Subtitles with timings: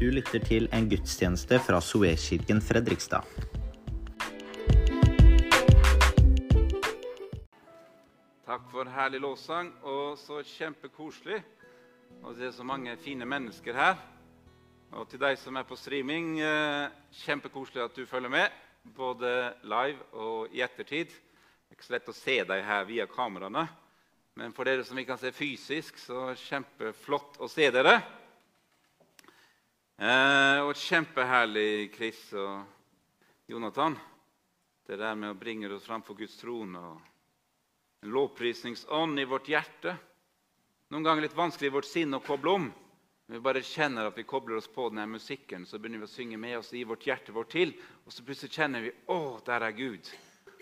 [0.00, 3.26] Du lytter til en gudstjeneste fra Soekirken Fredrikstad.
[8.48, 11.42] Takk for herlig lovsang, og så kjempekoselig.
[12.32, 14.00] Det er så mange fine mennesker her.
[14.96, 16.88] Og til deg som er på streaming, eh,
[17.20, 18.48] kjempekoselig at du følger med,
[18.96, 21.12] både live og i ettertid.
[21.12, 23.68] Det er ikke så lett å se deg her via kameraene,
[24.34, 27.98] men for dere som vi kan se fysisk, så kjempeflott å se dere.
[30.00, 32.62] Eh, og kjempeherlig, Chris og
[33.52, 33.98] Jonathan,
[34.88, 36.78] det der med å bringe oss fram for Guds trone.
[36.78, 37.00] og
[38.00, 39.92] en lovprisningsånd i vårt hjerte.
[40.88, 42.72] Noen ganger litt vanskelig i vårt sinn å koble om.
[43.26, 46.14] Men vi bare kjenner at vi kobler oss på denne musikken, så begynner vi å
[46.14, 47.76] synge med oss i vårt hjerte vårt til.
[48.06, 50.08] Og så plutselig kjenner vi å, der er Gud.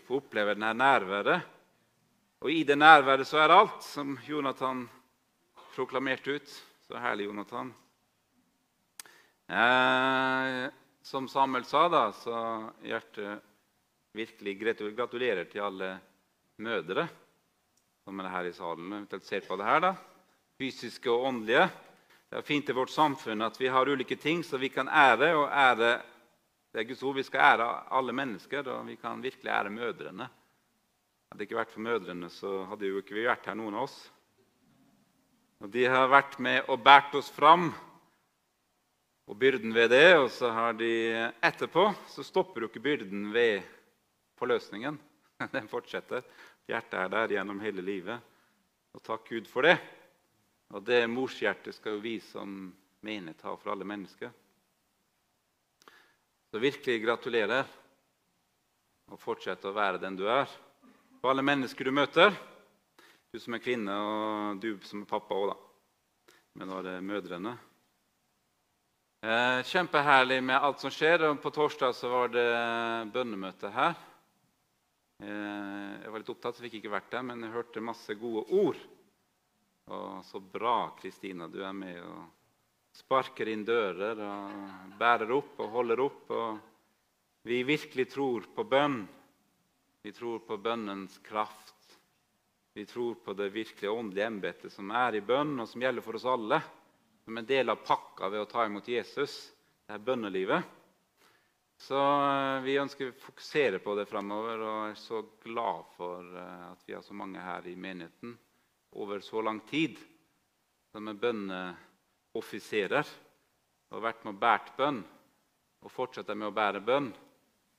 [0.09, 1.47] Får oppleve denne nærværet.
[2.43, 4.89] Og i det nærværet så er alt, som Jonathan
[5.77, 6.63] proklamerte ut.
[6.91, 7.71] Så herlig, Jonathan.
[9.49, 10.71] Eh,
[11.03, 12.37] som Samuel sa, da, så
[12.85, 13.41] hjertet
[14.13, 14.59] virkelig
[14.97, 15.95] gratulerer til alle
[16.61, 17.07] mødre
[18.05, 18.93] som er her i salen.
[18.93, 19.95] Eventuelt ser på det her, da.
[20.61, 21.65] Fysiske og åndelige.
[22.29, 25.35] Det er fint i vårt samfunn at vi har ulike ting så vi kan ære.
[25.37, 25.91] og ære
[26.73, 27.17] det er Guds ord.
[27.17, 30.29] Vi skal ære alle mennesker, og vi kan virkelig ære mødrene.
[31.29, 33.89] Hadde det ikke vært for mødrene, så hadde jo ikke vi vært her, noen av
[33.89, 33.97] oss.
[35.61, 37.73] Og De har vært med og båret oss fram,
[39.29, 40.17] og byrden ved det.
[40.19, 40.91] Og så har de
[41.45, 43.63] etterpå så stopper jo ikke byrden ved
[44.41, 44.99] forløsningen.
[45.55, 46.25] Den fortsetter.
[46.69, 48.21] Hjertet er der gjennom hele livet.
[48.97, 49.77] Og takk Gud for det.
[50.75, 52.73] Og det morshjertet skal jo vi som
[53.05, 54.33] menighet ha for alle mennesker.
[56.49, 57.65] Så virkelig gratulerer,
[59.09, 60.49] og fortsett å være den du er.
[61.21, 62.33] For alle mennesker du møter,
[63.33, 66.37] du som er kvinne, og du som er pappa òg, da.
[66.59, 67.55] Men nå er det mødrene.
[69.19, 71.25] Eh, kjempeherlig med alt som skjer.
[71.27, 72.51] og På torsdag så var det
[73.11, 73.97] bønnemøte her.
[75.19, 78.45] Eh, jeg var litt opptatt, så fikk ikke vært der, men jeg hørte masse gode
[78.55, 78.79] ord.
[79.91, 82.29] Og så bra, Kristina, du er med og
[82.95, 86.31] sparker inn dører og bærer opp og holder opp.
[86.31, 89.01] Og vi virkelig tror på bønn.
[90.07, 91.75] Vi tror på bønnens kraft.
[92.71, 96.15] Vi tror på det virkelige åndelige embetet som er i bønn, og som gjelder for
[96.15, 96.63] oss alle.
[97.29, 99.33] Som en del av pakka ved å ta imot Jesus,
[99.85, 100.65] det er bønnelivet.
[101.77, 101.99] Så
[102.65, 107.05] vi ønsker å fokusere på det framover, og er så glad for at vi har
[107.05, 108.33] så mange her i menigheten
[108.97, 110.01] over så lang tid
[110.89, 115.05] som er bønneoffiserer og har vært med og båret bønn
[115.85, 117.13] og fortsetter med å bære bønn.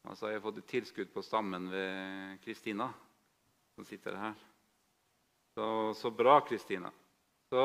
[0.05, 2.93] Altså, jeg har fått et tilskudd på stammen ved Kristina,
[3.73, 4.49] som sitter her.
[5.57, 5.65] Så,
[5.97, 6.93] så bra, Kristina.
[7.49, 7.61] Så,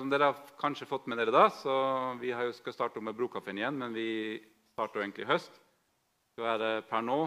[0.00, 1.74] som dere har kanskje fått med dere da, så
[2.20, 4.36] Vi skal starte med Brokaffen igjen, men vi
[4.74, 5.54] starter egentlig i høst.
[5.54, 7.20] Det skal være per nå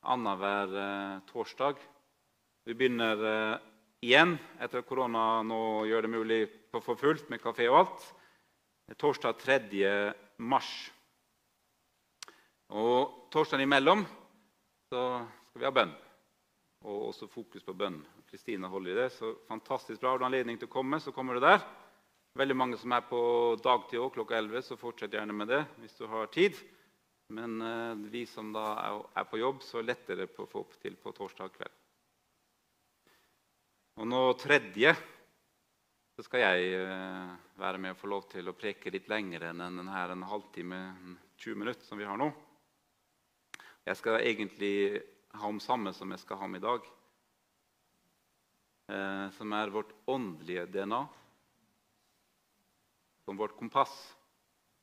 [0.00, 1.76] annenhver eh, torsdag.
[2.64, 3.58] Vi begynner eh,
[4.00, 6.40] igjen etter at korona nå gjør det mulig
[6.72, 8.06] å få fullt med kafé og alt.
[8.96, 9.84] Torsdag 3.
[10.40, 10.70] mars.
[12.72, 14.06] Og torsdagen imellom
[14.88, 15.04] så
[15.50, 15.92] skal vi ha bønn,
[16.86, 18.00] og også fokus på bønn.
[18.30, 20.12] Kristina holder i det, så fantastisk bra.
[20.12, 21.64] Har du anledning til å komme, så kommer du der.
[22.38, 23.20] Veldig mange som er på
[23.58, 26.58] dagtid òg, klokka 11, så fortsett gjerne med det hvis du har tid.
[27.34, 28.66] Men eh, vi som da
[29.18, 31.74] er, på jobb, så lettere på å få opp til på torsdag kveld.
[33.98, 34.94] Og nå tredje
[36.14, 39.62] så skal jeg eh, være med og få lov til å preke litt lenger enn
[39.64, 40.80] denne en halvtime,
[41.34, 42.30] 20 minutter som vi har nå.
[43.90, 45.02] Jeg skal egentlig
[45.34, 46.86] ha om samme som jeg skal ha om i dag.
[48.90, 51.06] Eh, som er vårt åndelige DNA.
[53.24, 54.16] Som vårt kompass.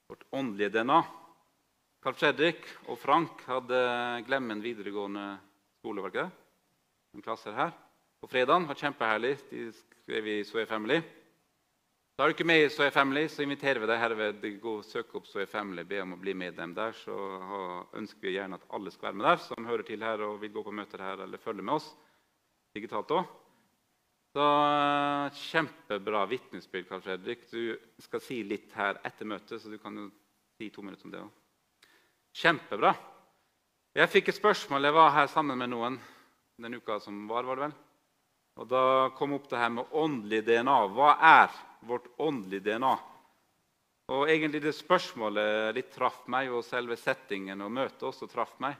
[0.08, 1.02] Vårt åndelige DNA.
[2.04, 3.80] Carl Fredrik og Frank hadde
[4.28, 5.26] Glemmen videregående
[5.80, 6.02] skole.
[6.02, 6.30] var det?
[7.14, 7.74] En klasse her.
[8.22, 9.38] På fredagen var kjempeherlig.
[9.50, 11.02] De skrev i Soe Family.
[12.16, 14.46] Da er du ikke med i Soe Family, så inviterer vi deg herved.
[14.62, 16.96] Gå og Søk opp Soe Family, be om å bli med dem der.
[16.96, 17.18] Så
[17.94, 20.54] ønsker vi gjerne at alle skal være med der, som hører til her og vil
[20.56, 21.92] gå på møter her eller følge med oss
[22.74, 23.28] digitalt òg.
[24.38, 24.48] Så
[25.34, 27.48] Kjempebra vitnesbyrd, Karl Fredrik.
[27.50, 27.74] Du
[28.06, 30.04] skal si litt her etter møtet, så du kan jo
[30.60, 31.88] si to minutter om det òg.
[32.38, 32.92] Kjempebra.
[33.98, 34.86] Jeg fikk et spørsmål.
[34.86, 35.98] Jeg var her sammen med noen
[36.62, 37.48] den uka som var.
[37.50, 37.74] var det vel?
[38.62, 38.82] Og Da
[39.18, 40.76] kom opp det her med åndelig DNA.
[40.94, 41.56] Hva er
[41.90, 42.92] vårt åndelige DNA?
[44.14, 48.78] Og egentlig det spørsmålet litt traff meg, og selve settingen og møtet også traff meg.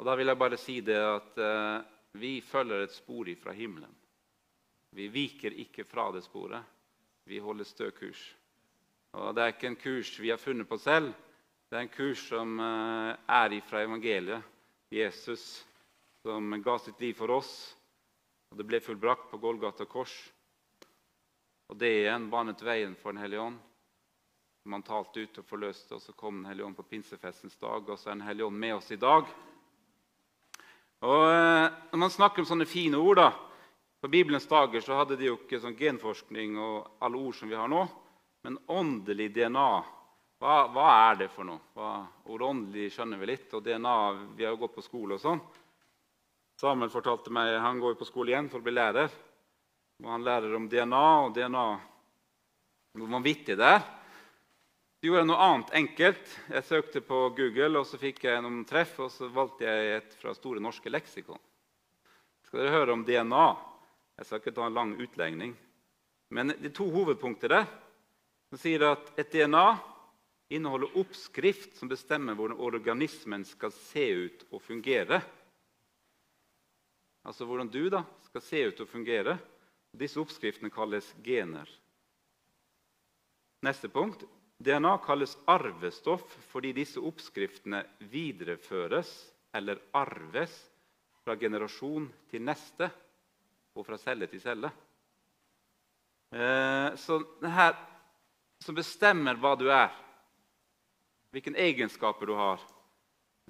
[0.00, 3.92] Og Da vil jeg bare si det at eh, vi følger et spor fra himmelen.
[4.96, 6.62] Vi viker ikke fra det sporet.
[7.26, 8.34] Vi holder stø kurs.
[9.12, 11.12] Og Det er ikke en kurs vi har funnet på selv.
[11.70, 14.42] Det er en kurs som eh, er ifra evangeliet.
[14.90, 15.66] Jesus
[16.22, 17.76] som ga sitt liv for oss,
[18.50, 20.14] og det ble fullbrakt på Golgata kors.
[21.70, 23.58] Og det igjen banet veien for Den hellige ånd.
[24.66, 27.98] Man talte ut og forløste, og så kom Den hellige ånd på pinsefestens dag, og
[27.98, 29.26] så er Den hellige ånd med oss i dag.
[31.04, 33.30] Og eh, Når man snakker om sånne fine ord da,
[34.00, 37.58] På Bibelens dager så hadde de jo ikke sånn genforskning og alle ord som vi
[37.58, 37.82] har nå.
[38.46, 39.70] Men åndelig DNA,
[40.38, 41.72] hva, hva er det for noe?
[41.74, 43.94] Hva, ordet åndelig skjønner vi litt, og DNA
[44.36, 45.40] Vi har jo gått på skole og sånn.
[46.60, 49.10] Samuel fortalte meg han går på skole igjen for å bli lærer.
[50.04, 51.66] Og han lærer om DNA og DNA
[52.96, 53.82] hvor vanvittig det er.
[55.06, 56.30] Gjorde jeg noe annet enkelt.
[56.50, 58.96] Jeg søkte på Google, og så fikk jeg noen treff.
[59.04, 61.38] Og så valgte jeg et fra Store norske leksikon.
[62.48, 63.44] Skal dere høre om DNA?
[64.18, 65.52] Jeg skal ikke ta en lang utlegning.
[66.34, 67.70] Men de to hovedpunkter der
[68.50, 69.64] som sier at et DNA
[70.58, 75.20] inneholder oppskrift som bestemmer hvordan organismen skal se ut og fungere.
[77.22, 79.38] Altså hvordan du da skal se ut og fungere.
[79.94, 81.70] Disse oppskriftene kalles gener.
[83.62, 84.26] Neste punkt.
[84.58, 89.10] DNA kalles arvestoff fordi disse oppskriftene videreføres
[89.56, 90.54] eller arves
[91.24, 92.88] fra generasjon til neste
[93.76, 94.70] og fra celle til celle.
[96.32, 97.76] Eh, så det her
[98.64, 99.92] som bestemmer hva du er,
[101.30, 102.62] hvilke egenskaper du har,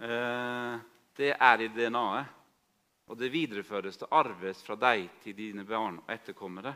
[0.02, 0.80] eh,
[1.16, 2.32] det er i DNA-et.
[3.06, 6.72] Og det videreføres, det arves fra deg til dine barn og etterkommere.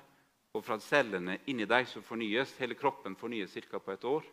[0.54, 2.56] Og fra cellene inni deg så fornyes.
[2.58, 3.78] Hele kroppen fornyes ca.
[3.78, 4.24] på et år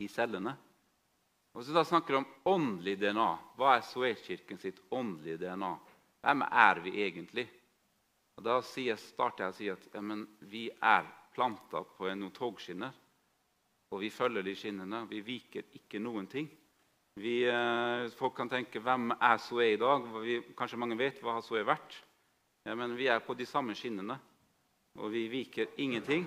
[0.00, 0.56] i cellene.
[1.54, 3.30] Og så da snakker vi om åndelig DNA.
[3.58, 5.72] Hva er Soekirken sitt åndelige DNA?
[6.20, 7.48] Hvem er vi egentlig?
[8.36, 10.00] Og Da starter jeg å si at ja,
[10.40, 12.92] vi er planta på noen togskinner.
[13.90, 15.02] Og vi følger de skinnene.
[15.10, 16.48] Vi viker ikke noen ting.
[17.20, 20.06] Vi, eh, folk kan tenke hvem er Soe i dag?
[20.22, 21.98] Vi, kanskje mange vet hva har vært?
[22.64, 24.18] Ja, men vi er på de samme skinnene,
[24.98, 26.26] og vi viker ingenting.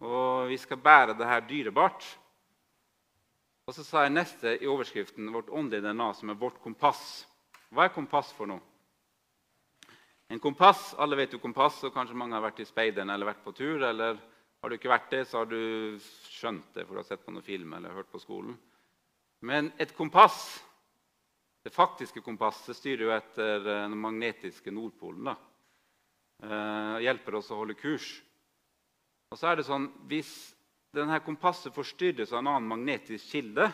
[0.00, 2.06] Og vi skal bære det her dyrebart.
[3.68, 7.26] Og så sa jeg neste i overskriften vårt åndelige DNA, som er vårt kompass.
[7.70, 8.62] Hva er kompass for noe?
[10.30, 13.44] En kompass, Alle vet jo kompass, og kanskje mange har vært i speideren eller vært
[13.44, 13.82] på tur.
[13.82, 14.18] Eller
[14.62, 15.98] har du ikke vært det, så har du
[16.30, 18.56] skjønt det, for du har sett på noen film eller hørt på skolen.
[19.42, 20.60] Men et kompass,
[21.64, 25.30] det faktiske kompasset, styrer jo etter eh, den magnetiske nordpolen.
[25.32, 25.36] da.
[26.40, 28.08] Eh, hjelper oss å holde kurs.
[29.30, 30.54] Og så er det sånn, Hvis
[30.92, 33.68] denne kompasset forstyrres av en annen magnetisk kilde,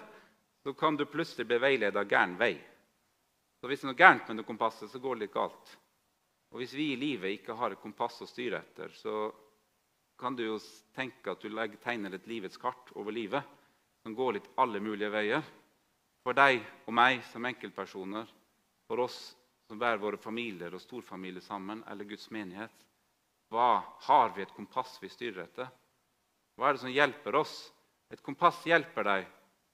[0.62, 2.54] så kan du plutselig bli veiledet av gæren vei.
[3.60, 5.76] Så Hvis det er noe gærent med det kompasset, så går det litt galt.
[6.52, 9.32] Og Hvis vi i livet ikke har et kompass å styre etter, så
[10.18, 10.58] kan du jo
[10.94, 11.48] tenke at du
[11.78, 13.44] tegner et livets kart over livet
[14.02, 15.42] som går litt alle mulige veier.
[16.24, 18.26] For deg og meg som enkeltpersoner,
[18.88, 19.36] for oss
[19.66, 22.84] som bærer våre familier og storfamilier sammen, eller Guds menighet.
[23.50, 25.68] Hva Har vi et kompass vi styrer etter?
[26.56, 27.56] Hva er det som hjelper oss?
[28.10, 29.26] Et kompass hjelper deg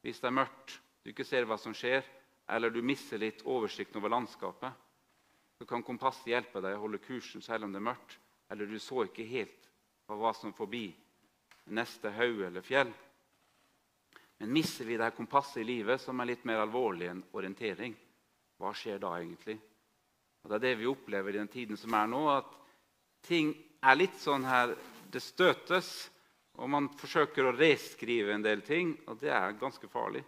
[0.03, 2.03] hvis det er mørkt, du ikke ser hva som skjer,
[2.51, 4.73] eller du mister litt oversikten over landskapet.
[5.59, 8.17] Så kan kompasset hjelpe deg å holde kursen selv om det er mørkt,
[8.51, 9.69] eller du så ikke helt
[10.13, 10.91] hva som forbi
[11.73, 12.91] neste haug eller fjell.
[14.43, 17.95] Men mister vi det kompasset i livet, som er litt mer alvorlig enn orientering,
[18.59, 19.57] hva skjer da egentlig?
[20.43, 22.51] Og Det er det vi opplever i den tiden som er nå, at
[23.27, 24.75] ting er litt sånn her
[25.13, 26.11] Det støtes,
[26.57, 30.23] og man forsøker å reskrive en del ting, og det er ganske farlig.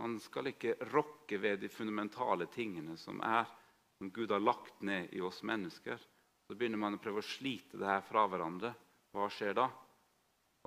[0.00, 3.44] Man skal ikke rokke ved de fundamentale tingene som er,
[3.98, 6.00] som Gud har lagt ned i oss mennesker.
[6.48, 8.72] Så begynner man å prøve å slite det her fra hverandre.
[9.12, 9.68] Hva skjer da?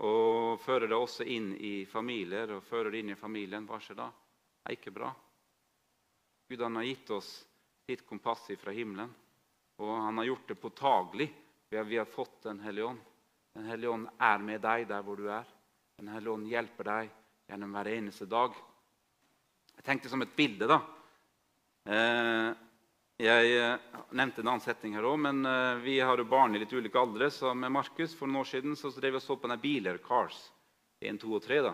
[0.02, 4.00] og fører det også inn i familier og fører det inn i familien, hva skjer
[4.00, 4.08] da?
[4.10, 5.12] Det er ikke bra.
[6.50, 7.32] Gud han har gitt oss
[7.86, 9.12] sitt kompass fra himmelen,
[9.82, 11.30] og han har gjort det påtagelig
[11.72, 13.00] ved at vi har fått Den hellige ånd.
[13.54, 15.48] Den hellige ånd er med deg der hvor du er.
[16.00, 17.10] Den hellige ånd hjelper deg
[17.52, 18.56] gjennom hver eneste dag.
[19.76, 20.80] Jeg tenkte som et bilde, da.
[21.90, 22.50] Eh,
[23.22, 26.62] jeg eh, nevnte en annen setning her òg, men eh, vi har jo barn i
[26.62, 27.32] litt ulike aldre.
[27.34, 30.00] Så med Markus for noen år siden så drev vi og så på denne biler,
[30.06, 30.40] Cars
[31.02, 31.62] 1, 2 og 3.
[31.68, 31.74] da,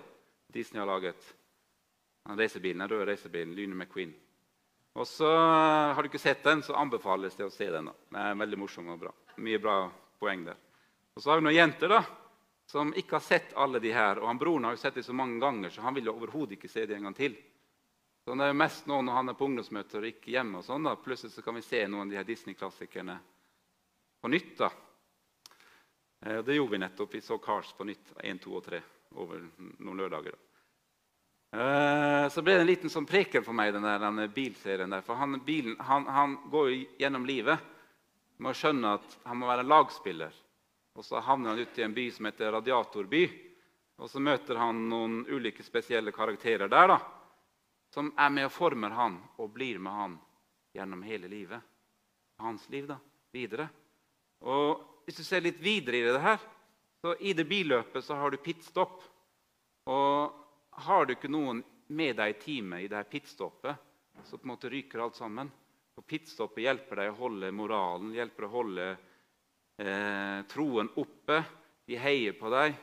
[0.54, 1.34] Disney har laget.
[2.28, 4.16] Den reisebilen, den røde reisebilen, Lyne McQueen.
[4.98, 7.86] Og så eh, Har du ikke sett den, så anbefales det å se den.
[7.92, 7.94] da.
[8.10, 9.12] Den er veldig morsom og bra.
[9.38, 9.76] Mye bra
[10.20, 10.58] poeng der.
[11.14, 12.00] Og så har vi noen jenter da,
[12.70, 14.20] som ikke har sett alle de her.
[14.20, 16.58] og han Broren har jo sett dem så mange ganger, så han vil jo overhodet
[16.58, 17.38] ikke se dem en gang til.
[18.26, 20.58] Så det er mest nå når han er på ungdomsmøter og ikke hjemme.
[20.60, 20.96] og sånn da.
[21.00, 23.20] Plutselig så kan vi se noen av de her Disney-klassikerne
[24.22, 24.58] på nytt.
[24.58, 24.70] da.
[26.26, 27.14] Eh, Det gjorde vi nettopp.
[27.14, 28.82] Vi så Cars på nytt 1, 2 og 3
[29.16, 29.46] over
[29.80, 30.32] noen lørdager.
[30.32, 30.47] da.
[31.52, 34.90] Eh, Så ble det en liten sånn preken for meg, den der bilserien.
[34.90, 35.02] der.
[35.02, 37.60] For han, bilen, han, han går gjennom livet
[38.38, 40.34] med å skjønne at han må være lagspiller.
[40.98, 43.24] Og så havner han ute i en by som heter Radiatorby.
[43.98, 46.98] Og så møter han noen ulike spesielle karakterer der da,
[47.94, 50.18] som er med og former han og blir med han
[50.76, 51.62] gjennom hele livet.
[52.44, 53.00] Hans liv da,
[53.34, 53.70] videre.
[54.46, 56.42] Og Hvis du ser litt videre i det her,
[57.00, 58.98] så i det billøpet så har du pitstop.
[59.88, 60.34] Og
[60.86, 63.86] har du ikke noen med deg i teamet i det her pitstoppet,
[64.24, 65.50] så på en måte ryker alt sammen.
[65.98, 68.84] Og Pitstoppet hjelper deg å holde moralen, hjelper å holde
[69.82, 71.40] eh, troen oppe.
[71.90, 72.76] De heier på deg,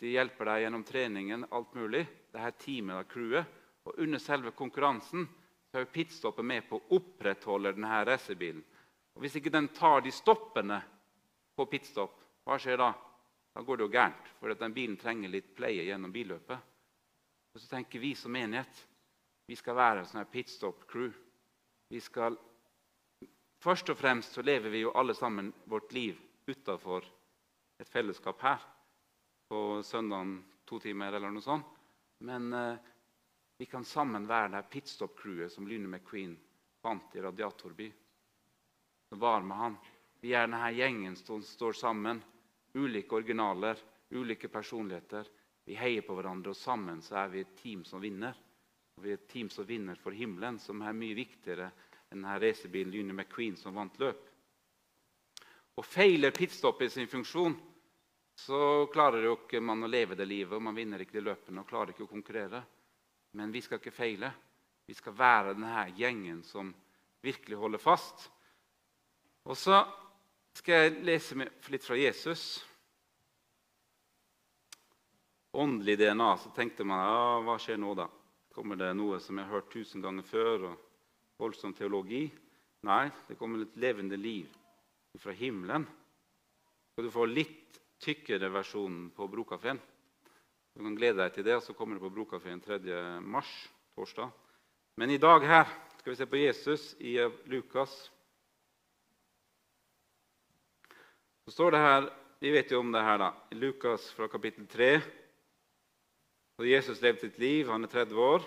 [0.00, 2.06] de hjelper deg gjennom treningen, alt mulig.
[2.32, 3.58] Det her teamet og crewet.
[3.84, 5.26] Og under selve konkurransen
[5.68, 8.64] så er pitstoppet med på å opprettholde denne racerbilen.
[9.12, 10.80] Og Hvis ikke den tar de stoppene
[11.52, 12.16] på pitstop,
[12.46, 12.92] hva skjer da?
[13.52, 16.71] Da går det jo gærent, for den bilen trenger litt pleie gjennom billøpet.
[17.52, 18.86] Og så tenker vi som menighet
[19.46, 21.10] vi skal være en sånn pitstop-crew.
[21.92, 22.38] Vi skal
[23.62, 26.16] Først og fremst så lever vi jo alle sammen vårt liv
[26.50, 27.04] utafor
[27.78, 28.64] et fellesskap her
[29.46, 30.32] på søndagen
[30.66, 31.68] to timer eller noe sånt.
[32.26, 32.80] Men eh,
[33.62, 36.34] vi kan sammen være det pitstop-crewet som Lyne McQueen
[36.82, 37.86] fant i Radiatorby.
[39.08, 39.78] Som var med han.
[40.18, 42.18] Vi er denne gjengen som står sammen.
[42.74, 43.78] Ulike originaler,
[44.10, 45.28] ulike personligheter.
[45.64, 48.34] Vi heier på hverandre, og sammen så er vi et team som vinner.
[48.96, 51.70] Og vi er et team som vinner for himmelen, som er mye viktigere
[52.12, 54.26] enn denne racerbilen Junior McQueen som vant løp.
[55.80, 57.54] Og feiler pitstoppet sin funksjon,
[58.36, 61.62] så klarer jo ikke man å leve det livet, og man vinner ikke de løpene
[61.62, 62.60] og klarer ikke å konkurrere.
[63.38, 64.32] Men vi skal ikke feile.
[64.84, 66.72] Vi skal være denne gjengen som
[67.22, 68.26] virkelig holder fast.
[69.48, 69.78] Og så
[70.58, 71.38] skal jeg lese
[71.72, 72.60] litt fra Jesus.
[75.52, 76.30] Åndelig DNA.
[76.40, 78.08] Så tenkte man ja, hva skjer nå, da?
[78.52, 80.66] Kommer det noe som jeg har hørt tusen ganger før?
[80.70, 80.88] og
[81.42, 82.26] voldsom teologi.
[82.86, 84.50] Nei, det kommer et levende liv
[85.22, 85.84] fra himmelen.
[86.92, 89.80] Skal du får litt tykkere versjonen på Brokafeen.
[90.72, 92.78] Du kan glede deg til det, og så kommer det på Brokafeen 3.
[93.20, 93.50] mars,
[93.96, 94.30] torsdag.
[95.00, 95.68] Men i dag her
[95.98, 97.16] skal vi se på Jesus i
[97.50, 97.94] Lukas.
[101.46, 102.10] Så står det her,
[102.42, 103.28] Vi vet jo om det her, da.
[103.54, 105.00] Lukas fra kapittel 3.
[106.62, 108.44] Så Jesus levde sitt liv, han er 30 år.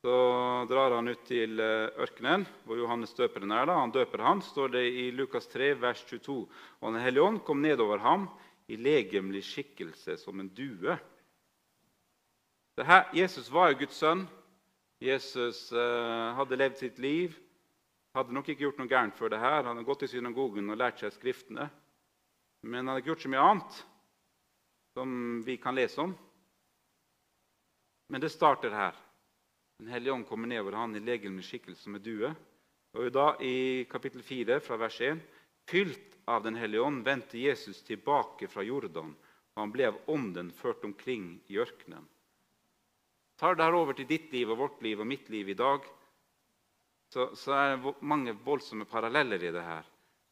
[0.00, 0.12] Så
[0.70, 3.66] drar han ut til ørkenen, hvor Johannes døperen er.
[3.68, 3.74] da.
[3.82, 6.38] Han døper han, står det i Lukas 3, vers 22.
[6.80, 8.24] Og Den hellige ånd kom nedover ham
[8.64, 10.96] i legemlig skikkelse som en due.
[12.80, 14.24] Her, Jesus var jo Guds sønn.
[14.96, 17.36] Jesus eh, hadde levd sitt liv.
[18.16, 19.66] Hadde nok ikke gjort noe gærent før det her.
[19.66, 21.68] Han hadde gått i synagogen og lært seg Skriftene.
[22.64, 23.82] Men han hadde ikke gjort så mye annet
[24.96, 26.16] som vi kan lese om.
[28.08, 28.94] Men det starter her.
[29.78, 32.32] Den hellige ånd kommer nedover han i legemlig skikkelse som en due.
[32.96, 35.20] Og da I kapittel 4, fra vers 1,
[35.68, 39.12] fylt av Den hellige ånd, vendte Jesus tilbake fra Jordan,
[39.54, 42.06] og han ble av ånden ført omkring i ørkenen.
[43.38, 45.84] Tar det her over til ditt liv og vårt liv og mitt liv i dag,
[47.12, 49.86] så, så er det mange voldsomme paralleller i det her.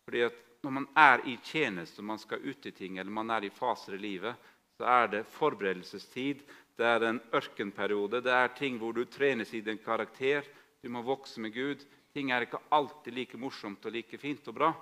[0.08, 3.44] Fordi at Når man er i tjeneste, man skal ut i ting, eller man er
[3.44, 4.34] i faser i livet,
[4.80, 6.40] så er det forberedelsestid,
[6.78, 8.20] det er en ørkenperiode.
[8.24, 10.46] Det er ting hvor du trenes i din karakter.
[10.82, 11.84] Du må vokse med Gud.
[12.14, 14.72] Ting er ikke alltid like morsomt og like fint og bra.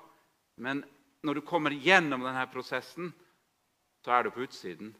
[0.57, 0.83] Men
[1.23, 3.13] når du kommer gjennom denne prosessen,
[4.05, 4.95] så er du på utsiden.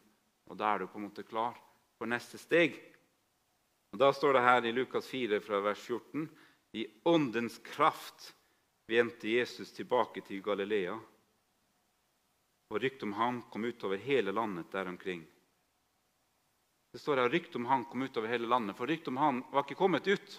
[0.49, 1.57] Og da er du på en måte klar
[1.97, 2.77] for neste steg.
[3.93, 6.29] Og Da står det her i Lukas 4, fra vers 14.:
[6.73, 8.33] I åndens kraft
[8.87, 10.95] vendte Jesus tilbake til Galilea.
[12.69, 15.27] Og ryktet om ham kom utover hele landet der omkring.
[16.93, 18.77] Det står her ryktet om han kom ut over hele landet.
[18.77, 20.35] For ryktet om han var ikke kommet ut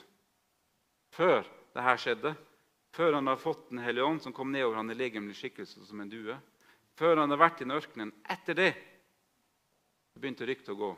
[1.15, 1.43] før
[1.75, 2.35] dette skjedde.
[2.95, 5.83] Før han hadde fått Den hellige ånd, som kom ned over han i legemlig skikkelse
[5.83, 6.37] som en due.
[6.95, 8.15] Før han hadde vært i ørkenen.
[8.31, 8.71] Etter det
[10.15, 10.93] begynte ryktet å gå.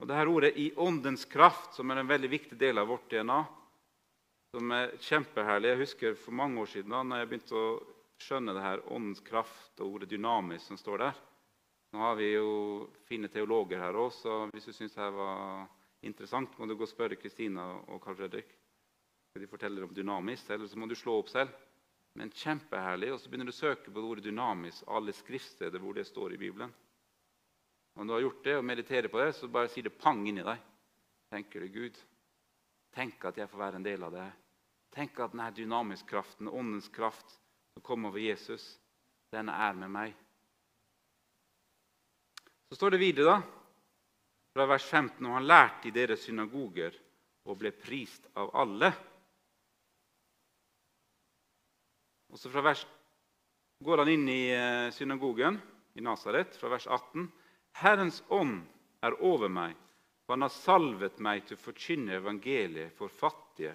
[0.00, 3.08] Og det her Ordet 'i åndens kraft', som er en veldig viktig del av vårt
[3.10, 3.44] DNA,
[4.50, 7.82] som er kjempeherlig Jeg husker for mange år siden da jeg begynte å
[8.18, 11.14] skjønne det her åndens kraft og ordet 'dynamisk' som står der.
[11.90, 12.50] Nå har vi jo
[13.08, 15.66] fine teologer her òg, så hvis du syns dette var
[16.06, 18.52] interessant, må du gå og spørre Kristina og Karl Fredrik.
[19.38, 21.50] De fortelle om dynamisk, eller så må du slå opp selv.
[22.18, 23.12] Men kjempeherlig.
[23.14, 26.40] Og så begynner du å søke på ordet dynamisk alle skriftsteder hvor det står i
[26.40, 26.72] Bibelen.
[27.98, 30.22] Og når du har gjort det og mediterer på det, så bare sier det pang
[30.26, 30.62] inni deg.
[31.30, 31.98] Tenker du Gud,
[32.94, 34.26] tenk at jeg får være en del av det.
[34.94, 37.36] Tenk at denne dynamisk kraften, åndens kraft,
[37.74, 38.64] som kommer over Jesus,
[39.30, 40.16] den er med meg.
[42.70, 43.40] Så står det videre, da,
[44.54, 46.94] fra vers 15, og han lærte i deres synagoger
[47.50, 48.92] og ble prist av alle.
[52.30, 52.84] Og så fra vers,
[53.82, 55.58] går han inn i eh, synagogen
[55.98, 57.24] i Nasaret, fra vers 18.
[57.82, 58.60] Herrens ånd
[59.02, 59.74] er over meg,
[60.22, 63.74] for han har salvet meg til å forkynne evangeliet for fattige.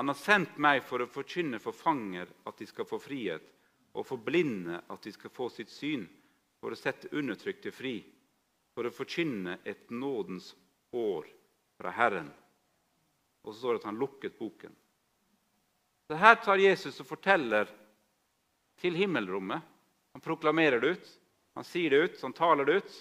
[0.00, 3.44] Han har sendt meg for å forkynne for fanger at de skal få frihet,
[3.92, 6.08] og for blinde at de skal få sitt syn,
[6.60, 7.98] for å sette undertrykte fri,
[8.74, 10.52] for å forkynne et nådens
[10.96, 11.26] år
[11.80, 12.28] fra Herren.
[13.44, 14.74] Og så står det at han lukket boken.
[16.10, 17.70] Så Her tar Jesus og forteller
[18.80, 19.62] til himmelrommet.
[20.12, 21.10] Han proklamerer det ut,
[21.54, 22.96] han sier det ut, han taler det ut.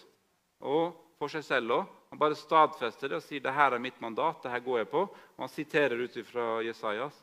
[0.60, 1.96] Og for seg selv òg.
[2.10, 4.42] Han bare stadfester det og sier det her er mitt mandat.
[4.44, 5.02] det her går jeg på.
[5.10, 7.18] Og han siterer ut fra Jesajas.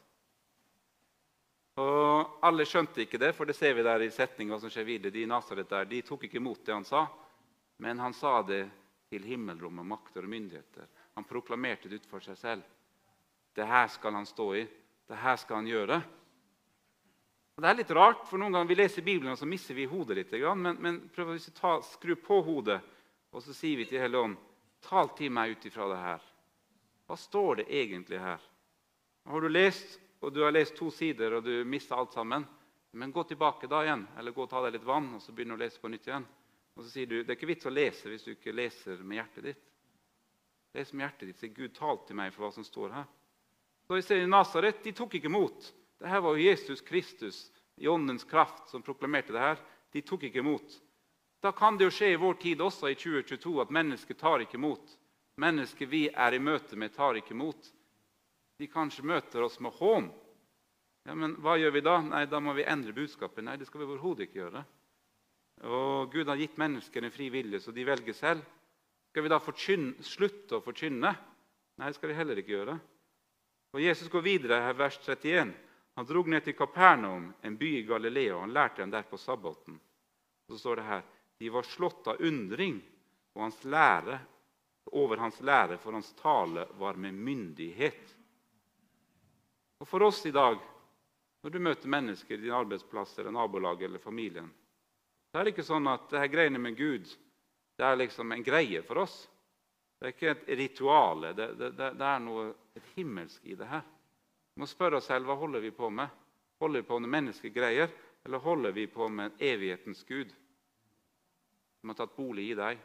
[1.77, 5.13] Og Alle skjønte ikke det, for det ser vi der i setninga som skjer videre.
[5.13, 7.05] De i Nasaret der, de tok ikke imot det han sa,
[7.85, 8.63] men han sa det
[9.13, 10.89] til himmelrommet, makter og myndigheter.
[11.19, 12.65] Han proklamerte det utenfor seg selv.
[13.57, 14.65] Det her skal han stå i.
[15.07, 16.01] Det her skal han gjøre.
[17.57, 19.87] Og Det er litt rart, for noen ganger vi leser Bibelen og så mister vi
[19.89, 20.33] hodet litt.
[20.57, 22.81] Men, men prøv å ta, skru på hodet,
[23.33, 24.43] og så sier vi til Hellige Ånd
[24.87, 26.27] Tal til meg ut ifra det her.
[27.09, 28.43] Hva står det egentlig her?
[29.27, 32.43] Har du lest, og du har lest to sider, og du mister alt sammen,
[32.99, 35.55] men gå tilbake da igjen, eller gå og ta deg litt vann, og så begynne
[35.55, 36.27] å lese på nytt igjen.
[36.75, 39.21] Og så sier du det er ikke vits å lese hvis du ikke leser med
[39.21, 39.63] hjertet ditt.
[40.75, 41.39] Les med hjertet ditt.
[41.39, 43.07] Sier Gud, tal til meg for hva som står her.
[43.87, 45.71] Så vi ser i Nasaret de tok ikke imot.
[46.03, 47.39] Dette var jo Jesus Kristus
[47.81, 49.63] i åndens kraft som proklamerte det her.
[49.95, 50.75] De tok ikke imot.
[51.41, 54.59] Da kan det jo skje i vår tid også, i 2022, at mennesket tar ikke
[54.59, 54.99] imot.
[55.39, 57.71] Mennesket vi er i møte med, tar ikke imot.
[58.57, 60.09] De kanskje møter oss med hån.
[61.07, 62.01] Ja, Men hva gjør vi da?
[62.03, 63.45] Nei, Da må vi endre budskapet.
[63.45, 64.65] Nei, det skal vi overhodet ikke gjøre.
[65.65, 68.43] Og Gud har gitt mennesker en fri vilje, så de velger selv.
[69.11, 71.13] Skal vi da slutte å forkynne?
[71.77, 72.79] Nei, det skal vi heller ikke gjøre.
[73.73, 75.55] Og Jesus går videre her, vers 31.
[75.97, 79.17] Han drog ned til Kapernaum, en by i Galilea, og han lærte dem der på
[79.17, 79.81] sabbaten.
[80.49, 81.07] Så står det her
[81.39, 82.79] de var slått av undring
[83.37, 84.19] hans lære,
[84.93, 88.16] over hans lære, for hans tale var med myndighet.
[89.81, 90.57] Og For oss i dag,
[91.45, 94.49] når du møter mennesker i din arbeidsplass eller nabolag eller familien,
[95.31, 97.11] så er det ikke sånn at det her greiene med Gud
[97.77, 99.17] det er liksom en greie for oss.
[100.01, 101.35] Det er ikke et rituale.
[101.37, 103.85] Det, det, det, er noe et himmelsk i det her.
[104.55, 106.09] Vi må spørre oss selv hva holder vi på med.
[106.61, 107.93] Holder vi på med menneskegreier,
[108.25, 110.33] eller holder vi på med evighetens Gud,
[111.81, 112.81] som har tatt bolig i deg?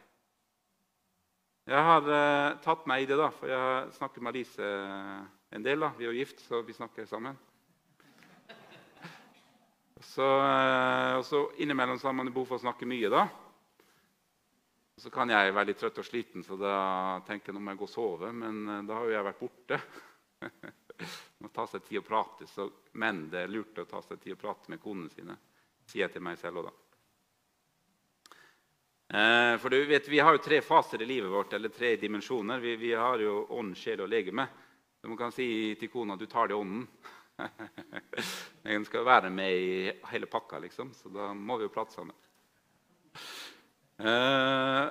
[1.72, 4.68] Jeg har uh, tatt meg i det, da, for jeg har snakket med Alice
[5.52, 5.80] en del.
[5.80, 5.92] da.
[5.98, 7.36] Vi er jo gift, så vi snakker sammen.
[10.02, 13.10] Så, uh, og så Innimellom så har man behov for å snakke mye.
[13.12, 13.26] da.
[14.96, 16.76] Så kan jeg være litt trøtt og sliten, så da
[17.26, 18.32] tenker jeg nå må jeg gå og sove.
[18.36, 19.78] Men eh, da har jo jeg vært borte.
[21.42, 22.68] må ta seg tid å prate, så,
[23.00, 25.34] Men det er lurt å ta seg tid å prate med konene sine,
[25.88, 26.74] sier jeg til meg selv òg, da.
[29.12, 32.60] Eh, for du vet, Vi har jo tre faser i livet vårt, eller tre dimensjoner.
[32.60, 34.46] Vi, vi har jo ånd, sjel og legeme.
[35.02, 36.86] Man kan si til kona du tar det i ånden.
[38.62, 42.14] Den skal være med i hele pakka, liksom, så da må vi jo prate sammen.
[43.98, 44.86] Uh,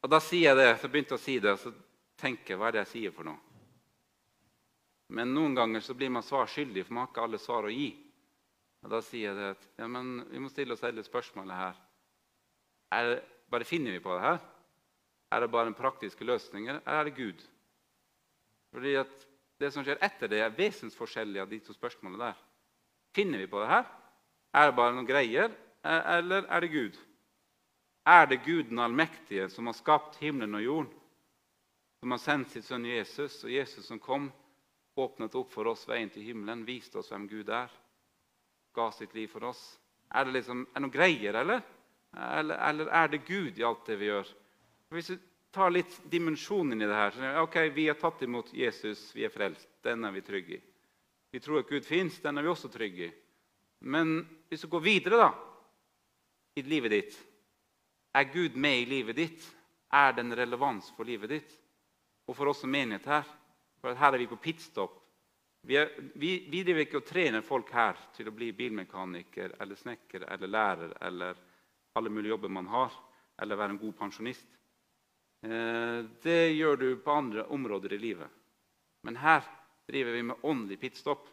[0.00, 1.74] og Da sier jeg det, så begynte jeg å si det, og så
[2.20, 3.36] tenker jeg hva er det jeg sier for noe.
[5.12, 7.74] Men noen ganger så blir man svar skyldig, for man har ikke alle svar å
[7.74, 7.90] gi.
[8.80, 11.80] Og Da sier jeg det at ja, men vi må stille oss hele spørsmålet her.
[12.96, 13.16] Er
[13.50, 14.38] bare finner vi på det her?
[15.30, 17.42] Er det bare en praktiske løsninger, eller er det Gud?
[18.70, 19.26] Fordi at
[19.60, 22.38] Det som skjer etter det, er vesensforskjellig av de to spørsmålene der.
[23.12, 23.88] Finner vi på det her?
[24.56, 25.52] Er det bare noen greier,
[25.84, 26.96] eller er det Gud?
[28.08, 30.94] Er det Gud den allmektige som har skapt himmelen og jorden,
[32.00, 34.30] som har sendt sitt sønn Jesus, og Jesus som kom,
[34.96, 37.70] åpnet opp for oss veien til himmelen, viste oss hvem Gud er,
[38.74, 39.60] ga sitt liv for oss?
[40.10, 41.60] Er det liksom, er noen greier, eller?
[42.16, 42.56] eller?
[42.56, 42.88] eller?
[42.88, 44.32] er det Gud i alt det vi gjør?
[44.90, 45.18] Hvis vi
[45.50, 49.68] tar litt dimensjonen i det her ok, Vi har tatt imot Jesus, vi er frelst.
[49.82, 50.60] Den er vi trygge i.
[51.30, 53.12] Vi tror at Gud fins, den er vi også trygge i.
[53.80, 55.30] Men hvis du går videre da,
[56.58, 57.18] i livet ditt
[58.12, 59.44] er Gud med i livet ditt?
[59.90, 61.52] Er det en relevans for livet ditt?
[62.26, 63.26] Og for oss som menighet her.
[63.80, 64.96] For her er vi på pitstop.
[65.66, 69.76] Vi, er, vi, vi driver ikke og trener folk her til å bli bilmekaniker eller
[69.76, 71.40] snekker eller lærer eller
[71.98, 72.94] alle mulige jobber man har,
[73.42, 74.46] eller være en god pensjonist.
[75.42, 78.28] Eh, det gjør du på andre områder i livet.
[79.02, 79.44] Men her
[79.88, 81.28] driver vi med åndelig pitstop.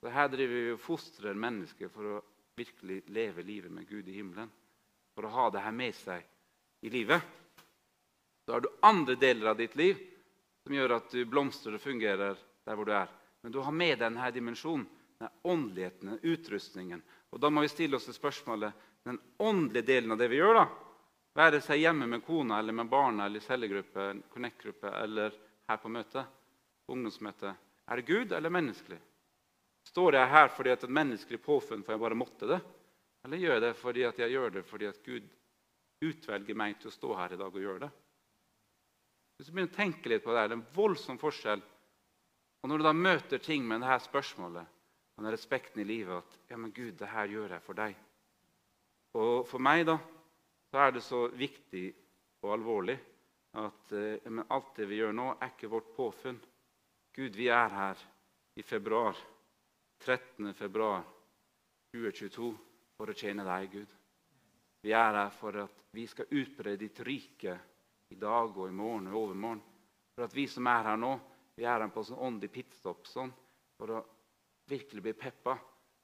[0.00, 2.22] Så her driver vi og fostrer mennesker for å
[2.58, 4.50] virkelig leve livet med Gud i himmelen
[5.14, 6.22] for å ha det her med seg
[6.86, 7.22] i livet.
[8.46, 9.98] Så har du andre deler av ditt liv
[10.62, 13.10] som gjør at du blomstrer og fungerer der hvor du er.
[13.42, 14.86] Men du har med deg denne dimensjonen,
[15.18, 17.02] den åndeligheten, den utrustningen.
[17.34, 20.54] Og Da må vi stille oss det spørsmålet den åndelige delen av det vi gjør.
[20.54, 20.66] da,
[21.36, 25.36] Være seg hjemme med kona eller med barna eller i cellegruppe, connect-gruppe eller
[25.68, 26.26] her på møtet,
[26.88, 27.54] ungdomsmøtet.
[27.88, 28.98] Er det Gud eller menneskelig?
[29.88, 32.58] Står jeg her fordi at et menneskelig påfunn for jeg bare måtte det?
[33.24, 35.28] Eller gjør jeg det fordi at jeg gjør det fordi at Gud
[36.04, 37.90] utvelger meg til å stå her i dag og gjøre det?
[39.38, 41.62] Hvis du begynner å tenke litt på det, det er en voldsom forskjell.
[42.62, 44.74] Og Når du da møter ting med dette spørsmålet
[45.18, 47.96] den respekten i livet at ja, men Gud, det her gjør jeg for deg.
[49.18, 49.96] Og For meg da,
[50.70, 51.86] så er det så viktig
[52.44, 52.98] og alvorlig
[53.58, 56.38] at eh, alt det vi gjør nå, er ikke vårt påfunn.
[57.16, 58.02] Gud, vi er her
[58.58, 59.16] i februar,
[60.04, 60.52] 13.
[60.54, 61.02] februar
[61.94, 62.50] 2022
[62.98, 63.94] for å tjene deg, Gud.
[64.84, 67.56] Vi er her for at vi skal utbre ditt rike
[68.12, 69.64] i dag og i morgen og overmorgen.
[70.14, 71.16] For at vi som er her nå,
[71.58, 73.32] vi er her på sånn åndelig pitstop sånn,
[73.78, 74.04] for å
[74.70, 75.56] virkelig bli peppa.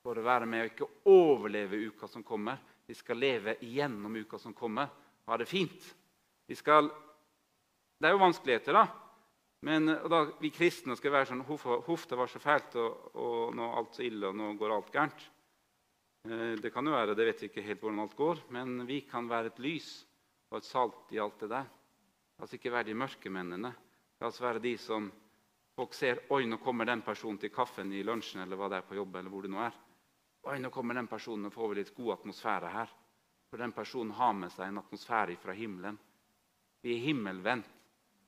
[0.04, 2.58] For å være med og ikke overleve uka som kommer.
[2.86, 4.90] Vi skal leve igjennom uka som kommer.
[5.24, 5.94] Ha det fint.
[6.46, 6.90] Vi skal
[7.98, 8.88] Det er jo vanskeligheter, da.
[9.64, 13.64] Men da, vi kristne skal være sånn Huff, det var så fælt, og, og nå
[13.64, 15.22] er alt så ille, og nå går alt gærent.
[16.28, 19.00] Eh, det kan jo være, det vet vi ikke helt hvordan alt går, men vi
[19.08, 19.88] kan være et lys
[20.50, 21.70] og et salt i alt det der.
[22.34, 23.70] La oss ikke være de mørke mennene.
[24.20, 25.08] La oss være de som
[25.74, 28.88] folk ser Oi, nå kommer den personen til kaffen i lunsjen eller hva det er
[28.88, 29.16] på jobb.
[29.16, 29.76] eller hvor det nå er.
[30.44, 32.90] Oi, nå kommer den personen, og får vi litt god atmosfære her.
[33.48, 35.96] For den personen har med seg en atmosfære fra himmelen.
[36.84, 37.70] Vi er himmelvendt.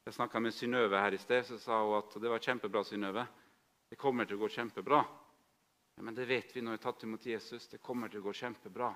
[0.07, 2.85] Jeg snakka med Synnøve her i sted, så sa hun at det var kjempebra.
[2.87, 3.27] Synøve.
[3.91, 5.03] Det kommer til å gå kjempebra.
[5.97, 7.69] Ja, men det vet vi når vi har tatt imot Jesus.
[7.69, 8.91] Det kommer til å gå kjempebra.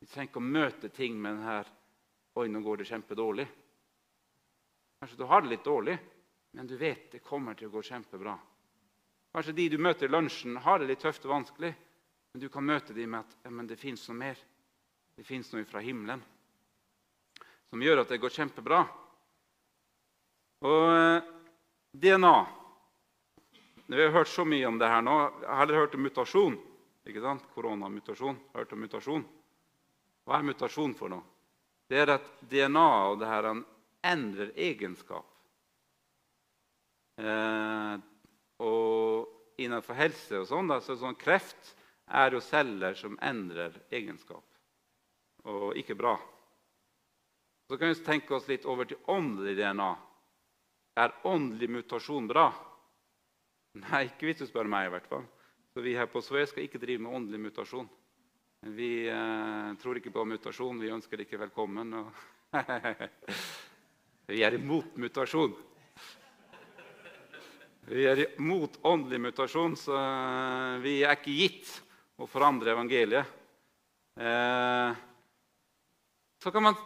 [0.00, 1.74] Vi trenger ikke å møte ting med den her
[2.38, 3.46] Oi, nå går det kjempedårlig.
[5.00, 5.96] Kanskje du har det litt dårlig,
[6.54, 8.36] men du vet det kommer til å gå kjempebra.
[9.34, 11.72] Kanskje de du møter i lunsjen, har det litt tøft og vanskelig,
[12.32, 14.40] men du kan møte dem med at ja, men det fins noe mer.
[15.18, 16.20] Det fins noe fra himmelen
[17.68, 18.82] som gjør at det går kjempebra.
[20.64, 21.26] Og eh,
[21.92, 22.36] DNA
[23.88, 25.16] Vi har hørt så mye om det her nå.
[25.40, 26.58] Jeg har hørt om mutasjon.
[27.08, 27.46] ikke sant?
[27.54, 28.36] Koronamutasjon.
[28.52, 29.24] Hørt om mutasjon.
[30.28, 31.24] Hva er mutasjon for noe?
[31.88, 33.48] Det er at DNA og det her
[34.04, 35.24] endrer egenskap.
[37.16, 37.96] Eh,
[38.60, 41.72] og innenfor helse og sånn, da, så sånn kreft
[42.10, 44.44] er jo celler som endrer egenskap.
[45.48, 46.16] Og ikke bra.
[47.68, 49.90] Så kan vi tenke oss litt over til åndelig DNA.
[50.98, 52.48] Er åndelig mutasjon bra?
[53.78, 54.88] Nei, ikke hvis du spør meg.
[54.88, 55.26] i hvert fall.
[55.74, 57.88] Så Vi her på Sve skal ikke drive med åndelig mutasjon.
[58.74, 60.80] Vi eh, tror ikke på mutasjon.
[60.80, 61.92] Vi ønsker det ikke velkommen.
[64.32, 65.54] vi er imot mutasjon.
[67.88, 71.70] Vi er imot åndelig mutasjon, så eh, vi er ikke gitt
[72.18, 73.26] å forandre evangeliet.
[74.18, 74.92] Eh,
[76.42, 76.78] så kan man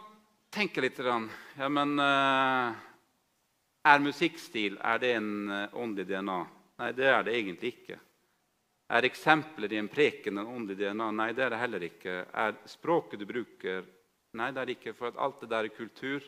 [0.53, 2.73] tenke litt Ja, men eh,
[3.89, 6.39] er musikkstil er det en eh, åndelig DNA?
[6.77, 7.97] Nei, det er det egentlig ikke.
[8.93, 11.09] Er eksempler i en preken en åndelig DNA?
[11.11, 12.15] Nei, det er det heller ikke.
[12.29, 13.83] Er språket du bruker?
[14.37, 14.93] Nei, det er det ikke.
[14.97, 16.21] For alt det der er kultur,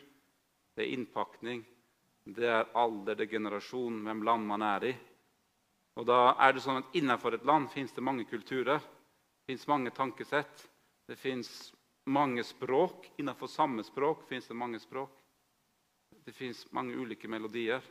[0.74, 1.62] det er innpakning,
[2.26, 4.94] det er alder, det er generasjon, hvem land man er i.
[5.96, 8.82] Og da er det sånn at Innenfor et land fins det mange kulturer,
[9.46, 10.70] det fins mange tankesett.
[11.06, 13.12] Det fins mange språk.
[13.16, 15.12] Innenfor samme språk fins det mange språk.
[16.24, 17.82] Det fins mange ulike melodier.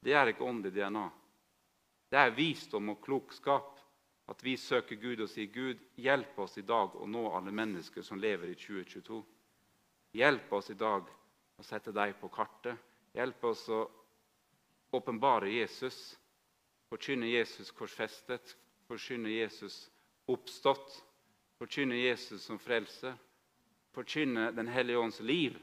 [0.00, 1.08] Det er ikke åndelig DNA.
[2.06, 3.80] Det er visdom og klokskap
[4.30, 8.02] at vi søker Gud og sier, 'Gud, hjelp oss i dag å nå alle mennesker
[8.06, 9.24] som lever i 2022.'
[10.14, 11.08] Hjelp oss i dag
[11.58, 12.78] å sette deg på kartet.
[13.10, 13.80] Hjelp oss å
[14.94, 16.14] åpenbare Jesus,
[16.86, 18.54] forkynne Jesus korsfestet,
[18.86, 19.88] forkynne Jesus
[20.30, 21.04] oppstått,
[21.58, 23.14] forkynne Jesus som frelser,
[23.94, 25.58] forkynne Den hellige ånds liv.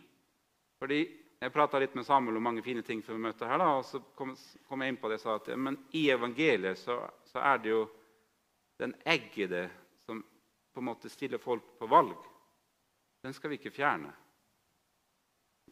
[0.80, 1.04] Fordi
[1.40, 3.62] jeg prata litt med Samuel om mange fine ting før vi møtte her.
[3.62, 4.34] Da, og så kom,
[4.68, 7.00] kom, jeg inn på det og sa at men i evangeliet så,
[7.32, 7.86] så, er det jo
[8.80, 9.70] den eggede
[10.06, 10.20] som
[10.74, 12.18] på en måte stiller folk på valg.
[13.24, 14.12] Den skal vi ikke fjerne.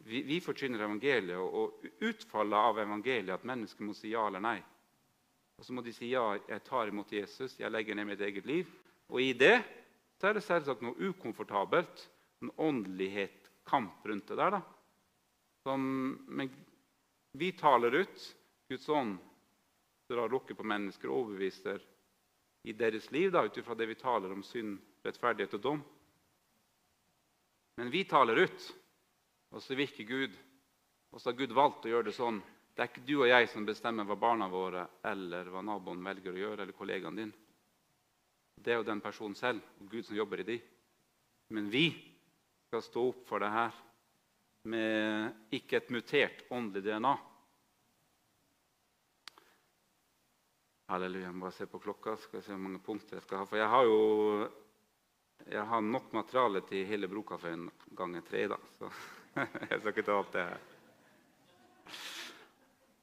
[0.08, 4.58] Vi, vi forkynner evangeliet, og, utfallet av evangeliet at mennesker må si ja eller nei.
[5.58, 8.46] Og så må de si ja, jeg tar imot Jesus, jeg legger ned mitt eget
[8.46, 8.70] liv.
[9.10, 9.56] Og i det
[10.18, 12.04] så er det selvsagt noe ukomfortabelt,
[12.42, 14.58] en åndelighet, kamp rundt det der.
[14.58, 14.60] da.
[15.66, 15.82] Som
[17.38, 18.34] vi taler ut.
[18.68, 19.16] Guds ånd
[20.08, 21.80] drar lukker på mennesker og overbeviser
[22.68, 25.80] i deres liv da, ut ifra det vi taler om synd, rettferdighet og dom.
[27.80, 28.68] Men vi taler ut.
[29.54, 30.34] Og så virker Gud.
[31.12, 32.42] Og så har Gud valgt å gjøre det sånn.
[32.78, 36.30] Det er ikke du og jeg som bestemmer hva barna våre eller hva naboen velger
[36.30, 37.32] å gjøre, eller kollegaen din.
[38.54, 40.58] Det er jo den personen selv og Gud som jobber i de.
[41.58, 41.88] Men vi
[42.68, 43.80] skal stå opp for det her
[44.70, 47.16] med ikke et mutert åndelig DNA.
[50.94, 51.26] Halleluja.
[51.26, 52.14] Jeg må bare se på klokka.
[52.14, 53.48] skal jeg se hvor mange punkter jeg skal ha.
[53.50, 53.98] For jeg har jo
[55.50, 57.66] jeg har nok materiale til hele Brokafeen
[57.98, 58.46] ganger tre.
[58.54, 58.94] da, så
[59.66, 60.66] jeg skal ikke ta alt det her.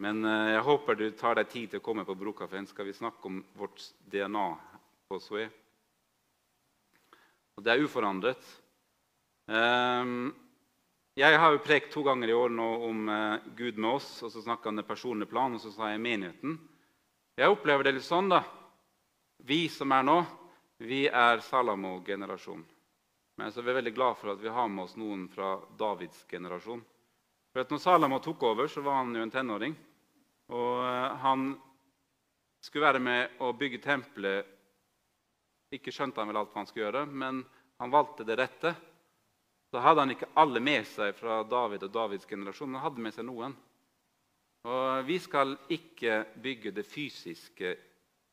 [0.02, 2.68] Men eh, jeg håper du tar deg tid til å komme på Brokaffen.
[2.68, 4.48] Skal vi snakke om vårt DNA
[5.08, 5.46] på Soe.
[7.56, 8.42] Og det er uforandret.
[9.48, 10.34] Um,
[11.16, 14.34] jeg har jo prekt to ganger i år nå om uh, Gud med oss, og
[14.34, 16.58] så snakka han det personlige plan, og så sa jeg menigheten.
[17.40, 18.42] Jeg opplever det litt sånn, da.
[19.48, 20.18] Vi som er nå,
[20.84, 22.66] vi er Salamo-generasjon.
[23.40, 26.26] Men så er vi veldig glad for at vi har med oss noen fra Davids
[26.32, 26.84] generasjon.
[27.56, 29.76] For at når Salama tok over, så var han jo en tenåring.
[30.52, 31.54] Og uh, han
[32.60, 34.50] skulle være med å bygge tempelet.
[35.72, 37.40] Ikke skjønte han vel alt han skulle gjøre, men
[37.80, 38.74] han valgte det rette.
[39.72, 43.16] Så hadde han ikke alle med seg fra David og Davids generasjon, han hadde med
[43.16, 43.56] seg noen.
[44.68, 47.72] Og Vi skal ikke bygge det fysiske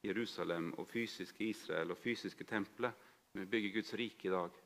[0.02, 2.90] Jerusalem og fysiske Israel og fysiske tempelet,
[3.30, 4.60] men vi bygger Guds rike i dag.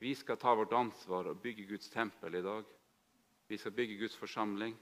[0.00, 2.64] Vi skal ta vårt ansvar og bygge Guds tempel i dag.
[3.48, 4.76] Vi skal bygge Guds forsamling.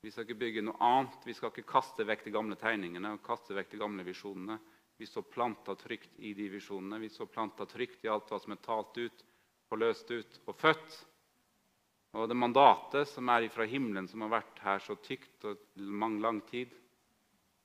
[0.00, 1.18] Vi skal ikke bygge noe annet.
[1.28, 4.56] Vi skal ikke kaste vekk de gamle tegningene og kaste vekk de gamle visjonene.
[4.96, 7.00] Vi står planta trygt i de visjonene.
[7.00, 9.24] Vi står planta trygt i alt hva som er talt ut,
[9.68, 10.96] forløst ut og født.
[12.16, 16.18] Og det mandatet som er fra himmelen, som har vært her så tykt og lang,
[16.20, 16.72] lang tid.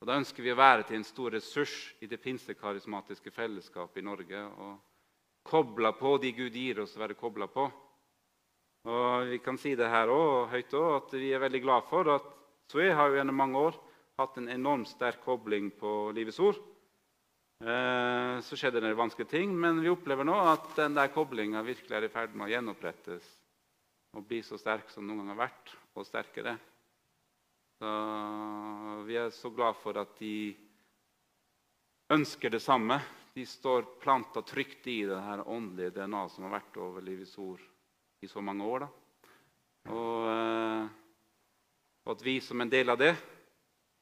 [0.02, 4.06] Og Da ønsker vi å være til en stor ressurs i det pinsekarismatiske fellesskapet i
[4.06, 4.44] Norge.
[4.44, 4.76] Og
[5.48, 7.72] kobla på de Gud gir oss å være kobla på.
[8.86, 12.10] Og Vi kan si det her også, høyt òg, at vi er veldig glad for
[12.14, 12.32] at
[12.70, 13.76] Sue har jo gjennom mange år
[14.18, 16.58] hatt en enormt sterk kobling på Livets ord.
[17.62, 21.98] Eh, så skjedde det vanskelige ting, men vi opplever nå at den der koblinga virkelig
[21.98, 23.28] er i ferd med å gjenopprettes
[24.16, 26.56] og bli så sterk som noen gang har vært, og sterkere.
[27.80, 27.92] Så
[29.08, 30.56] vi er så glad for at de
[32.16, 33.00] ønsker det samme.
[33.36, 37.64] De står planta trygt i det her åndelige DNA som har vært over Livets ord
[38.22, 38.88] i så mange år.
[39.92, 40.88] Og, eh,
[42.06, 43.16] og at vi som en del av det,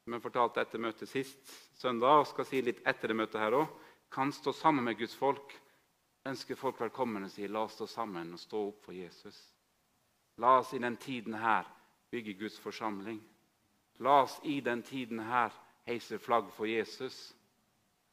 [0.03, 3.55] som jeg fortalte etter møtet sist søndag, og skal si litt etter det møtet her
[3.55, 3.67] òg,
[4.11, 5.55] kan stå sammen med Guds folk.
[6.25, 9.39] Ønsker folk velkommen og si la oss stå sammen og stå opp for Jesus.
[10.37, 11.67] La oss i den tiden her
[12.11, 13.19] bygge Guds forsamling.
[13.99, 15.53] La oss i den tiden her
[15.87, 17.33] heise flagg for Jesus.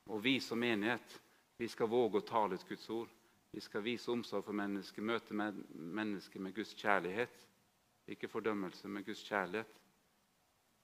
[0.06, 1.20] Og vi som menighet
[1.60, 3.08] vi skal våge å tale ut Guds ord.
[3.50, 7.46] Vi skal vise omsorg for mennesker, møte med mennesker med Guds kjærlighet.
[8.10, 9.80] Ikke fordømmelse, men Guds kjærlighet.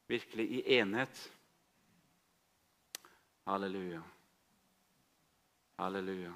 [0.09, 1.21] Virkelig i enhet.
[3.47, 4.03] Halleluja.
[5.79, 6.35] Halleluja.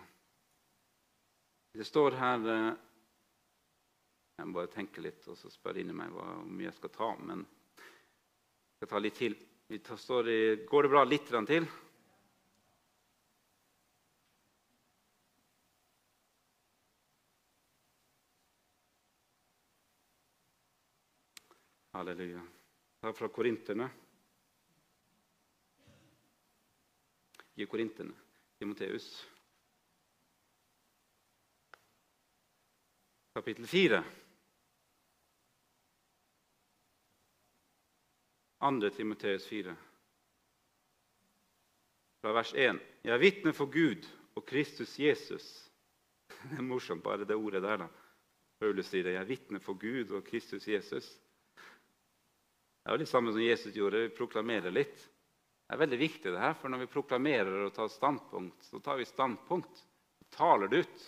[1.75, 2.73] Det står her eh,
[4.41, 7.09] jeg må bare tenke litt og så spørre inni meg hvor mye jeg skal ta.
[7.21, 9.37] Men jeg skal ta litt til.
[9.71, 9.79] I,
[10.67, 11.67] går det bra litt til?
[22.01, 22.41] Halleluja.
[23.01, 23.91] Det er fra korinterne.
[27.57, 28.15] I korinterne.
[28.59, 29.29] Timoteus.
[33.37, 34.01] Kapittel 4.
[38.61, 38.91] 2.
[38.97, 39.77] Timoteus 4,
[42.21, 42.81] fra vers 1.
[43.05, 45.71] Jeg er vitne for Gud og Kristus Jesus.
[46.51, 47.77] Det er morsomt, bare det ordet der.
[47.77, 47.89] da.
[48.59, 49.13] Paulus sier det.
[49.13, 51.19] Jeg er vitne for Gud og Kristus Jesus.
[52.91, 53.99] Det er jo litt samme som Jesus gjorde.
[54.03, 54.99] Vi proklamerer litt.
[54.99, 58.97] Det er veldig viktig, det her, for når vi proklamerer og tar standpunkt, så tar
[58.99, 59.85] vi standpunkt.
[60.35, 61.05] Taler det ut.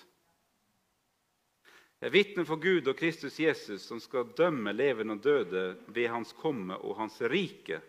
[2.05, 6.31] Jeg vitner for Gud og Kristus Jesus, som skal dømme levende og døde ved Hans
[6.39, 7.81] komme og Hans rike.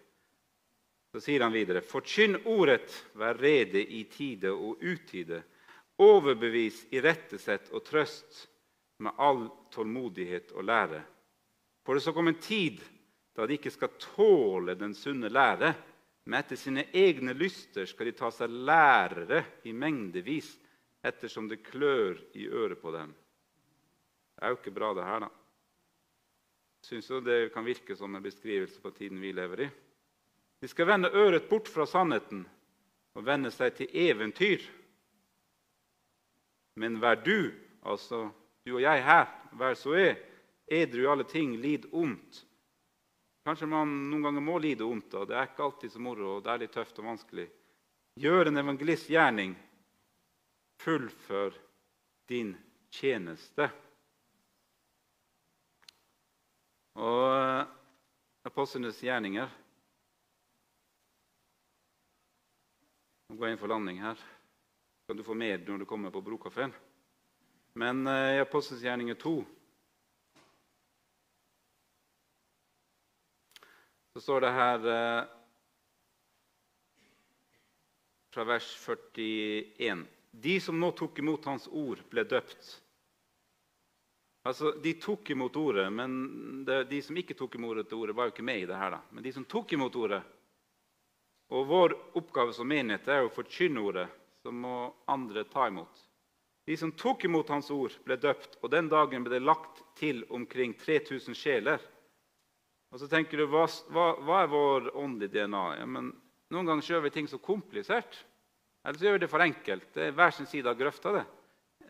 [1.13, 5.43] Så sier han videre.: Forkynn ordet, vær rede i tide og utide.
[6.01, 8.47] Overbevis, irettesett og trøst
[9.05, 11.05] med all tålmodighet og lære.
[11.85, 12.81] For det skal komme en tid
[13.33, 15.73] da de ikke skal tåle den sunne lære,
[16.23, 20.53] men etter sine egne lyster skal de ta seg lærere i mengdevis,
[21.03, 23.11] ettersom det klør i øret på dem.
[24.33, 25.31] Det er jo ikke bra, det her, da.
[26.83, 29.69] Syns jo det kan virke som en beskrivelse på tiden vi lever i.
[30.63, 32.45] De skal vende øret bort fra sannheten
[33.15, 34.63] og vende seg til eventyr.
[36.79, 37.51] Men vær du,
[37.83, 38.29] altså
[38.65, 39.27] du og jeg her,
[39.59, 40.15] vær så er,
[40.71, 42.45] edru i alle ting, lid ondt.
[43.43, 45.13] Kanskje man noen ganger må lide vondt.
[45.19, 47.49] og det er ikke alltid så moro, og det er litt tøft og vanskelig.
[48.19, 49.55] Gjør en evangelists gjerning.
[50.83, 51.55] Fullfør
[52.31, 52.53] din
[52.93, 53.67] tjeneste.
[56.93, 57.65] Og eh,
[58.45, 59.49] apostlenes gjerninger
[63.29, 64.19] Nå går jeg inn for landing her.
[65.09, 66.73] Kan du få mer når du kommer på Brokafeen?
[67.81, 69.33] Men eh, i Apostlenes gjerninger 2
[74.13, 75.23] så står det her eh,
[78.33, 82.69] fra vers 41 De som nå tok imot hans ord, ble døpt.
[84.43, 86.15] Altså, De tok imot ordet, men
[86.65, 88.95] det, de som ikke tok imot ordet, var jo ikke med i det her.
[88.97, 89.01] da.
[89.09, 90.23] Men de som tok imot ordet
[91.53, 94.07] Og vår oppgave som menighet er å forkynne ordet,
[94.41, 96.01] så må andre ta imot.
[96.65, 100.23] De som tok imot hans ord, ble døpt, og den dagen ble det lagt til
[100.33, 101.83] omkring 3000 sjeler.
[102.93, 105.63] Og så tenker du, hva, hva, hva er vår åndelige DNA?
[105.79, 106.11] Ja, men
[106.53, 108.19] Noen ganger gjør vi ting så komplisert.
[108.85, 109.87] Eller så gjør vi det for enkelt.
[109.95, 111.13] Det er hver sin side av grøfta.
[111.15, 111.23] det.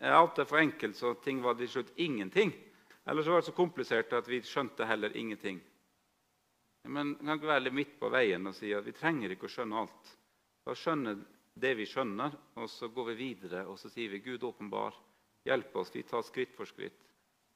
[0.08, 2.52] Alt er for enkelt, så ting var til slutt ingenting.
[3.04, 5.60] Eller så var det så komplisert at vi skjønte heller ingenting.
[6.88, 9.48] Men vi kan ikke være litt midt på veien og si at vi trenger ikke
[9.48, 10.14] å skjønne alt.
[10.64, 11.14] Bare skjønne
[11.60, 14.96] det vi skjønner, og så går vi videre og så sier vi Gud åpenbar.
[15.44, 15.92] Hjelp oss.
[15.92, 17.04] Vi tar skritt for skritt.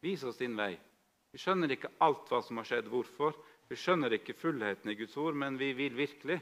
[0.05, 0.75] Vis oss din vei.
[1.33, 3.37] Vi skjønner ikke alt hva som har skjedd, hvorfor.
[3.69, 6.39] Vi skjønner ikke fullheten i Guds ord, men vi vil virkelig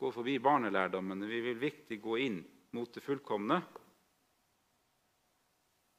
[0.00, 1.26] gå forbi barnelærdommene.
[1.26, 2.40] Vi vil virkelig gå inn
[2.76, 3.58] mot det fullkomne.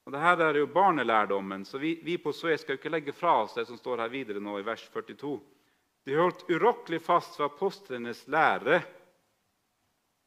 [0.07, 3.35] Og Dette er jo barnelærdommen, så vi, vi på Suez skal jo ikke legge fra
[3.43, 5.35] oss det som står her videre nå i vers 42.
[6.09, 8.79] De holdt urokkelig fast ved apostlenes lære.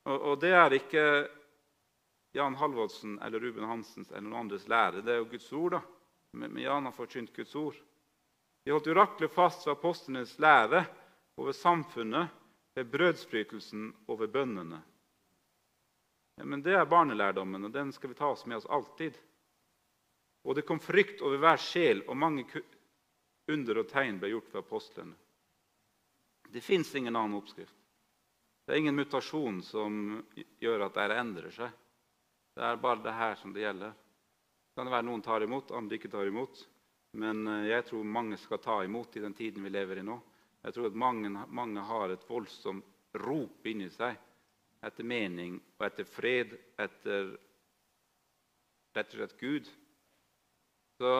[0.04, 1.04] Og, og, det er ikke
[2.36, 5.02] Jan Halvodsen eller Ruben Hansens eller noen andres lære.
[5.02, 5.78] Det er jo Guds ord.
[5.78, 5.82] da.
[6.34, 7.76] Men Jan har forkynt Guds ord.
[8.64, 10.84] De holdt uraklet fast ved apostlenes lære
[11.36, 12.28] over samfunnet
[12.74, 14.80] ved brødsbrytelsen og ved bønnene.
[16.36, 19.18] Ja, men Det er barnelærdommen, og den skal vi ta oss med oss alltid.
[20.44, 22.44] Og det kom frykt over hver sjel, og mange
[23.48, 25.14] under og tegn ble gjort ved apostlene.
[26.50, 27.76] Det fins ingen annen oppskrift.
[28.64, 30.24] Det er ingen mutasjon som
[30.60, 31.70] gjør at dette endrer seg.
[32.54, 33.92] Det er bare det her som det gjelder.
[34.74, 36.64] Det være noen tar imot, andre ikke tar imot.
[37.20, 40.16] Men eh, jeg tror mange skal ta imot i den tiden vi lever i nå.
[40.64, 42.88] Jeg tror at mange, mange har et voldsomt
[43.22, 44.16] rop inni seg
[44.84, 47.30] etter mening og etter fred, etter
[48.94, 49.70] rett og slett Gud.
[50.98, 51.12] Så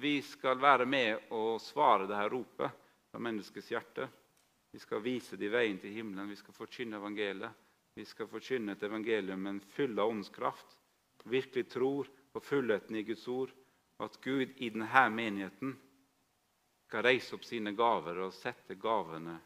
[0.00, 2.78] vi skal være med og svare det her ropet
[3.10, 4.08] fra menneskets hjerte.
[4.72, 7.60] Vi skal vise dem veien til himmelen, vi skal forkynne evangeliet.
[7.96, 10.78] Vi skal forkynne et evangelium med en full av åndskraft.
[11.28, 13.52] Virkelig tror på fullheten i Guds ord,
[13.98, 15.74] og at Gud i denne menigheten
[16.88, 19.38] skal reise opp sine gaver og sette gavene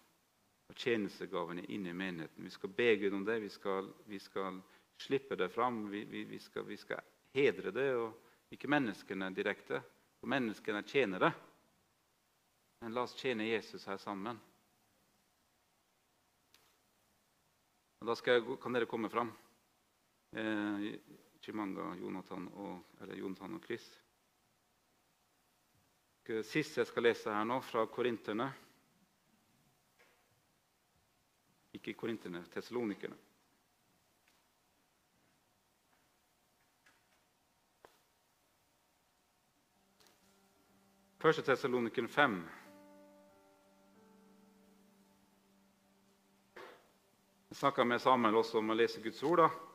[0.67, 2.45] og tjenestegavene inn i menigheten.
[2.45, 3.39] Vi skal be Gud om det.
[3.45, 4.61] Vi skal, vi skal
[4.99, 5.85] slippe det fram.
[5.91, 7.05] Vi, vi, vi, skal, vi, skal,
[7.37, 9.83] hedre det, og ikke menneskene direkte.
[10.19, 11.33] For menneskene tjener det.
[12.81, 14.39] Men la oss tjene Jesus her sammen.
[18.01, 19.31] Og da jeg, kan dere komme fram.
[20.37, 20.91] Eh,
[21.47, 23.85] Chimanga, Jonathan og, eller Jonathan og Chris.
[26.43, 28.49] Sist jeg skal lese her nå, fra Korinterne
[31.77, 33.17] Ikke Korinterne, tesalonikerne.
[41.21, 42.49] Første Tessalonikerne 5.
[47.49, 49.45] Jeg snakka med Samuel også om å lese Guds ord.
[49.45, 49.66] da.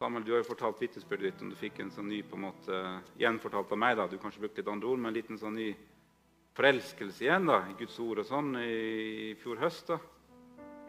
[0.00, 2.46] Samuel, Du har jo fortalt vitnesbyrdet ditt om du fikk en sånn ny på en
[2.46, 2.76] måte,
[3.20, 3.98] gjenfortalt av meg.
[3.98, 5.74] da, Du kanskje brukte litt andre ord, men en liten sånn ny
[6.56, 9.88] forelskelse igjen da, i Guds ord og sånn i fjor høst.
[9.88, 9.98] da.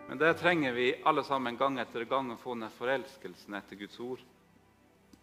[0.08, 4.00] Men der trenger vi alle sammen gang etter gang å få den forelskelsen etter Guds
[4.00, 4.24] ord.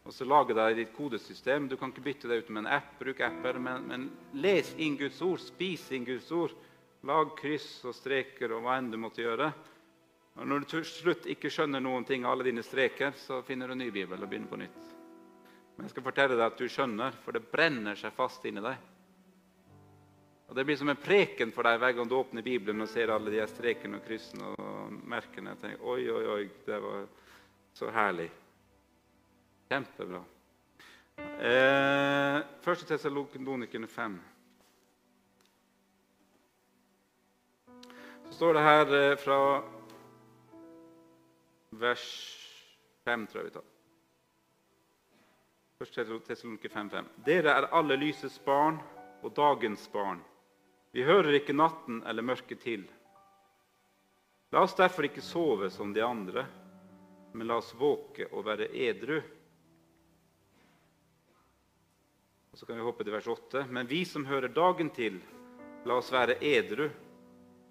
[0.05, 1.67] Og så lage deg ditt kodesystem.
[1.67, 2.99] Du kan ikke bytte det ut med en app.
[2.99, 5.41] Bruk apper, men, men les inn Guds ord.
[5.41, 6.53] Spis inn Guds ord.
[7.05, 9.49] Lag kryss og streker og hva enn du måtte gjøre.
[10.39, 13.67] Og Når du til slutt ikke skjønner noen ting av alle dine streker, så finner
[13.67, 14.93] du en ny bibel og begynner på nytt.
[15.75, 18.79] Men jeg skal fortelle deg at du skjønner, for det brenner seg fast inni deg.
[20.49, 23.11] Og Det blir som en preken for deg hver gang du åpner Bibelen og ser
[23.13, 25.53] alle de strekene og kryssene og merkene.
[25.53, 27.05] Jeg tenker, oi, oi, oi, det var
[27.77, 28.31] så herlig.
[29.69, 30.23] Kjempebra.
[31.19, 34.21] Eh, første Tessalonikerne 5.
[38.29, 39.41] Så står det her eh, fra
[41.81, 42.05] vers
[43.05, 43.67] 5, tror jeg vi tar.
[45.79, 47.11] Først Tessaloniker 5.5.
[47.27, 48.81] Dere er alle lysets barn
[49.23, 50.19] og dagens barn.
[50.91, 52.87] Vi hører ikke natten eller mørket til.
[54.51, 56.47] La oss derfor ikke sove som de andre,
[57.33, 59.21] men la oss våke og være edru.
[62.51, 63.67] Og Så kan vi hoppe til vers 8.
[63.71, 65.21] Men vi som hører dagen til,
[65.87, 66.89] la oss være edru.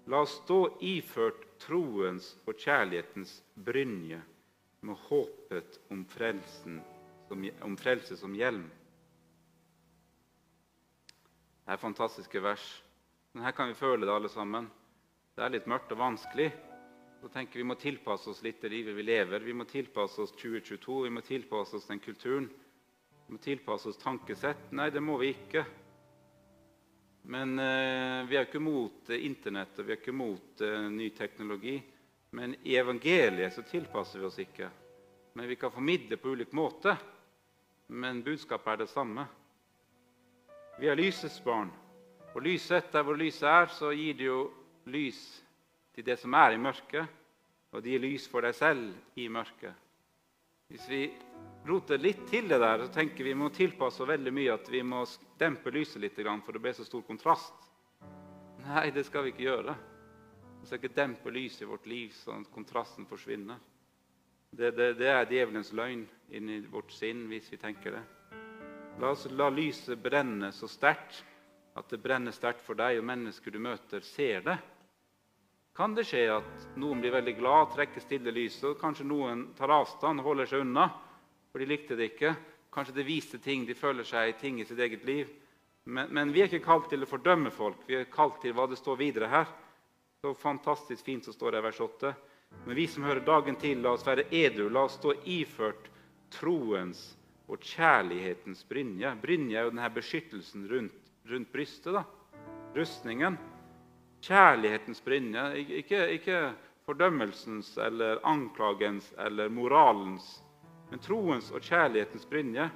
[0.08, 4.20] La oss stå iført troens og kjærlighetens brynje
[4.80, 6.78] med håpet om, frelsen,
[7.66, 8.64] om frelse som hjelm.
[11.64, 12.64] Det er fantastiske vers.
[13.34, 14.70] Men her kan vi føle det, alle sammen.
[15.36, 16.48] Det er litt mørkt og vanskelig.
[17.20, 19.44] Så tenker Vi må tilpasse oss litt det livet vi lever.
[19.44, 22.48] Vi må tilpasse oss 2022, vi må tilpasse oss den kulturen.
[23.26, 24.70] Vi må tilpasse oss tankesett.
[24.72, 25.66] Nei, det må vi ikke.
[27.28, 31.10] Men eh, Vi er ikke mot eh, Internett og vi er ikke mot eh, ny
[31.16, 31.76] teknologi.
[32.32, 34.68] Men i evangeliet så tilpasser vi oss ikke.
[35.36, 36.94] Men vi kan formidle på ulik måte.
[37.88, 39.26] Men budskapet er det samme.
[40.80, 41.68] Vi er lysets barn.
[42.34, 44.40] Og lyset, der hvor lyset er, så gir det jo
[44.88, 45.20] lys
[45.94, 47.08] til det som er i mørket,
[47.72, 49.87] og det gir lys for deg selv i mørket.
[50.68, 51.02] Hvis vi
[51.64, 55.00] roter litt til det der, så tenker vi må tilpasse veldig mye at vi må
[55.40, 57.54] dempe lyset litt, for det blir så stor kontrast.
[58.66, 59.74] Nei, det skal vi ikke gjøre.
[60.60, 63.56] Vi skal ikke dempe lyset i vårt liv sånn at kontrasten forsvinner.
[64.50, 66.04] Det, det, det er djevelens løgn
[66.36, 68.04] inni vårt sinn hvis vi tenker det.
[69.00, 71.22] La oss la lyset brenne så sterkt
[71.78, 74.58] at det brenner sterkt for deg, og mennesker du møter, ser det.
[75.78, 79.70] Kan det skje at noen blir veldig glad, trekker stille lyset, og kanskje noen tar
[79.70, 80.88] avstand holder seg unna,
[81.52, 82.32] for de likte det ikke?
[82.74, 85.28] Kanskje det viste ting, de føler seg ting i sitt eget liv.
[85.86, 88.66] Men, men vi er ikke kalt til å fordømme folk, vi er kalt til hva
[88.66, 89.52] det står videre her.
[90.18, 92.10] Så fantastisk fint som står det i vers 8.
[92.64, 95.86] Men vi som hører dagen til, la oss være edru, la oss stå iført
[96.34, 97.04] troens
[97.46, 99.14] og kjærlighetens brynje.
[99.22, 101.94] Brynje er jo denne beskyttelsen rundt, rundt brystet.
[101.94, 102.02] da.
[102.74, 103.38] Rustningen.
[104.22, 105.44] Kjærlighetens brynje.
[105.82, 106.40] Ikke, ikke
[106.86, 110.42] fordømmelsens eller anklagens eller moralens,
[110.90, 112.70] men troens og kjærlighetens brynje.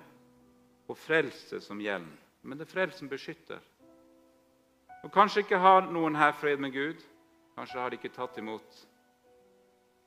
[0.88, 2.10] Og frelse som hjelm.
[2.42, 3.60] Men det er frelsen beskytter.
[5.02, 7.00] Og Kanskje ikke har noen her fred med Gud.
[7.56, 8.82] Kanskje har de ikke tatt imot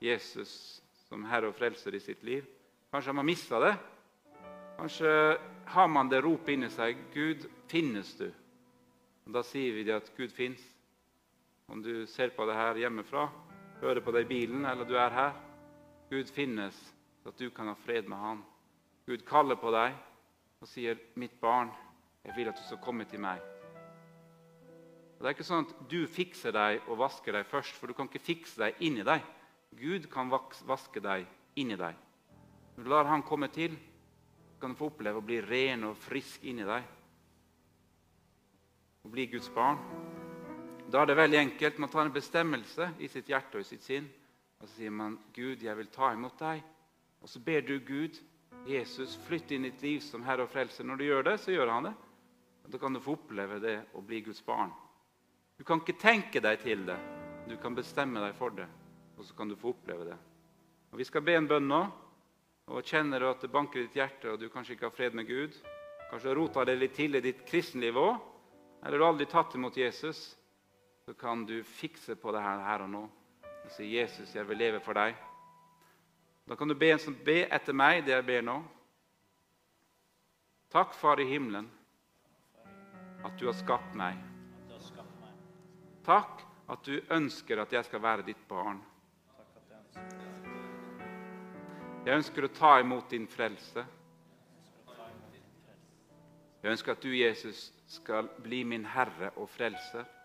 [0.00, 2.44] Jesus som Herre og Frelser i sitt liv.
[2.92, 3.74] Kanskje har man mista det.
[4.76, 5.10] Kanskje
[5.72, 8.32] har man det ropet inni seg 'Gud, finnes du?'
[9.26, 10.60] Og Da sier vi det at Gud fins.
[11.68, 13.26] Om du ser på det her hjemmefra,
[13.80, 15.32] hører på det i bilen, eller du er her
[16.10, 16.76] Gud finnes,
[17.22, 18.44] så at du kan ha fred med Han.
[19.06, 19.96] Gud kaller på deg
[20.62, 21.70] og sier, 'Mitt barn,
[22.24, 23.42] jeg vil at du skal komme til meg.'
[25.16, 27.94] Og Det er ikke sånn at du fikser deg og vasker deg først, for du
[27.94, 29.22] kan ikke fikse deg inni deg.
[29.74, 31.96] Gud kan vaske deg inni deg.
[32.76, 33.76] Når du lar Han komme til,
[34.60, 36.84] kan du få oppleve å bli ren og frisk inni deg.
[39.04, 40.05] Å bli Guds barn.
[40.92, 41.78] Da er det veldig enkelt.
[41.78, 44.06] Man tar en bestemmelse i sitt hjerte og i sitt sinn.
[44.60, 46.62] Og så sier man, 'Gud, jeg vil ta imot deg.'
[47.20, 48.20] Og så ber du Gud,
[48.66, 50.84] Jesus, flytte inn ditt liv som Herre og Frelser.
[50.84, 51.94] Når du gjør det, så gjør Han det.
[52.64, 54.72] Og Da kan du få oppleve det å bli Guds barn.
[55.58, 56.96] Du kan ikke tenke deg til det.
[57.48, 58.66] Du kan bestemme deg for det,
[59.16, 60.16] og så kan du få oppleve det.
[60.92, 61.86] Og Vi skal be en bønn nå.
[62.68, 65.14] og Kjenner du at det banker i ditt hjerte, og du kanskje ikke har fred
[65.14, 65.54] med Gud,
[66.10, 68.16] kanskje har rota det litt til i ditt kristenliv òg,
[68.82, 70.36] eller du har aldri tatt imot Jesus,
[71.06, 73.04] så kan du fikse på det her, her og nå
[73.64, 75.14] og si 'Jesus, jeg vil leve for deg'.
[76.48, 78.62] Da kan du be en som be etter meg, det jeg ber nå.
[80.70, 81.70] Takk, Far i himmelen,
[83.24, 84.18] at du har skapt meg.
[86.04, 88.82] Takk at du ønsker at jeg skal være ditt barn.
[92.06, 93.86] Jeg ønsker å ta imot din frelse.
[96.62, 100.15] Jeg ønsker at du, Jesus, skal bli min Herre og Frelser.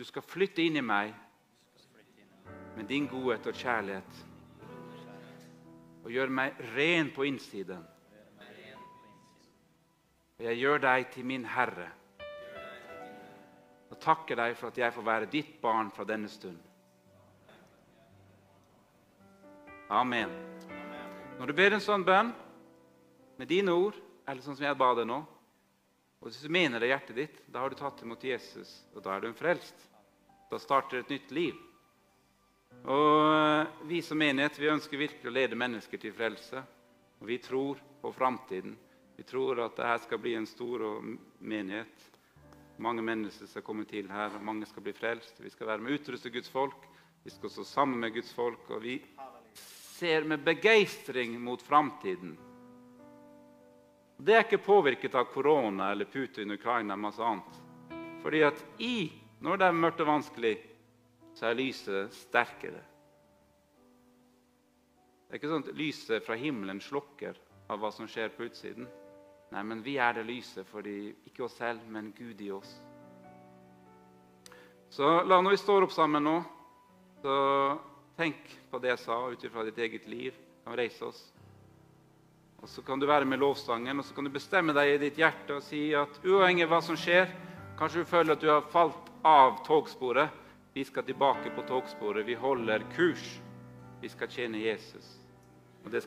[0.00, 1.10] Du skal flytte inn i meg
[2.72, 4.20] med din godhet og kjærlighet.
[6.00, 7.82] Og gjøre meg ren på innsiden.
[10.38, 11.90] Og jeg gjør deg til min Herre.
[13.90, 16.56] Og takker deg for at jeg får være ditt barn fra denne stund.
[19.92, 20.32] Amen.
[21.36, 22.32] Når du ber en sånn bønn
[23.36, 25.20] med dine ord, eller sånn som jeg ba det nå,
[26.20, 29.04] og hvis du mener det i hjertet ditt, da har du tatt imot Jesus, og
[29.04, 29.89] da er du en frelst.
[30.50, 31.54] Da starter et nytt liv.
[32.84, 36.62] Og Vi som menighet vi ønsker virkelig å lede mennesker til frelse.
[37.20, 38.76] Og Vi tror på framtiden.
[39.16, 40.82] Vi tror at dette skal bli en stor
[41.38, 42.06] menighet.
[42.80, 45.38] Mange mennesker skal komme til her, og mange skal bli frelst.
[45.38, 46.86] Vi skal være med å utruste Guds folk.
[47.22, 48.64] Vi skal stå sammen med Guds folk.
[48.70, 48.96] Og vi
[49.52, 52.38] ser med begeistring mot framtiden.
[54.16, 57.60] Det er ikke påvirket av korona eller Putin, Ukraina og masse annet.
[58.24, 60.54] Fordi at i, når det er mørkt og vanskelig,
[61.36, 62.82] så er lyset sterkere.
[65.26, 67.38] Det er ikke sånn at lyset fra himmelen slokker
[67.70, 68.88] av hva som skjer på utsiden.
[69.50, 72.72] Nei, men vi er det lyset fordi ikke oss selv, men Gud i oss.
[74.90, 76.36] Så la når vi står opp sammen nå,
[77.22, 77.34] så
[78.18, 80.34] tenk på det jeg sa ut ifra ditt eget liv.
[80.64, 81.20] Kan reise oss.
[82.60, 85.16] Og Så kan du være med lovsangen og så kan du bestemme deg i ditt
[85.16, 87.30] hjerte og si at uavhengig av hva som skjer
[87.78, 90.28] Kanskje du føler at du har falt av togsporet.
[90.72, 92.26] Vi skal tilbake på togsporet.
[92.26, 93.40] Vi holder kurs.
[94.00, 95.19] Vi skal tjene Jesus.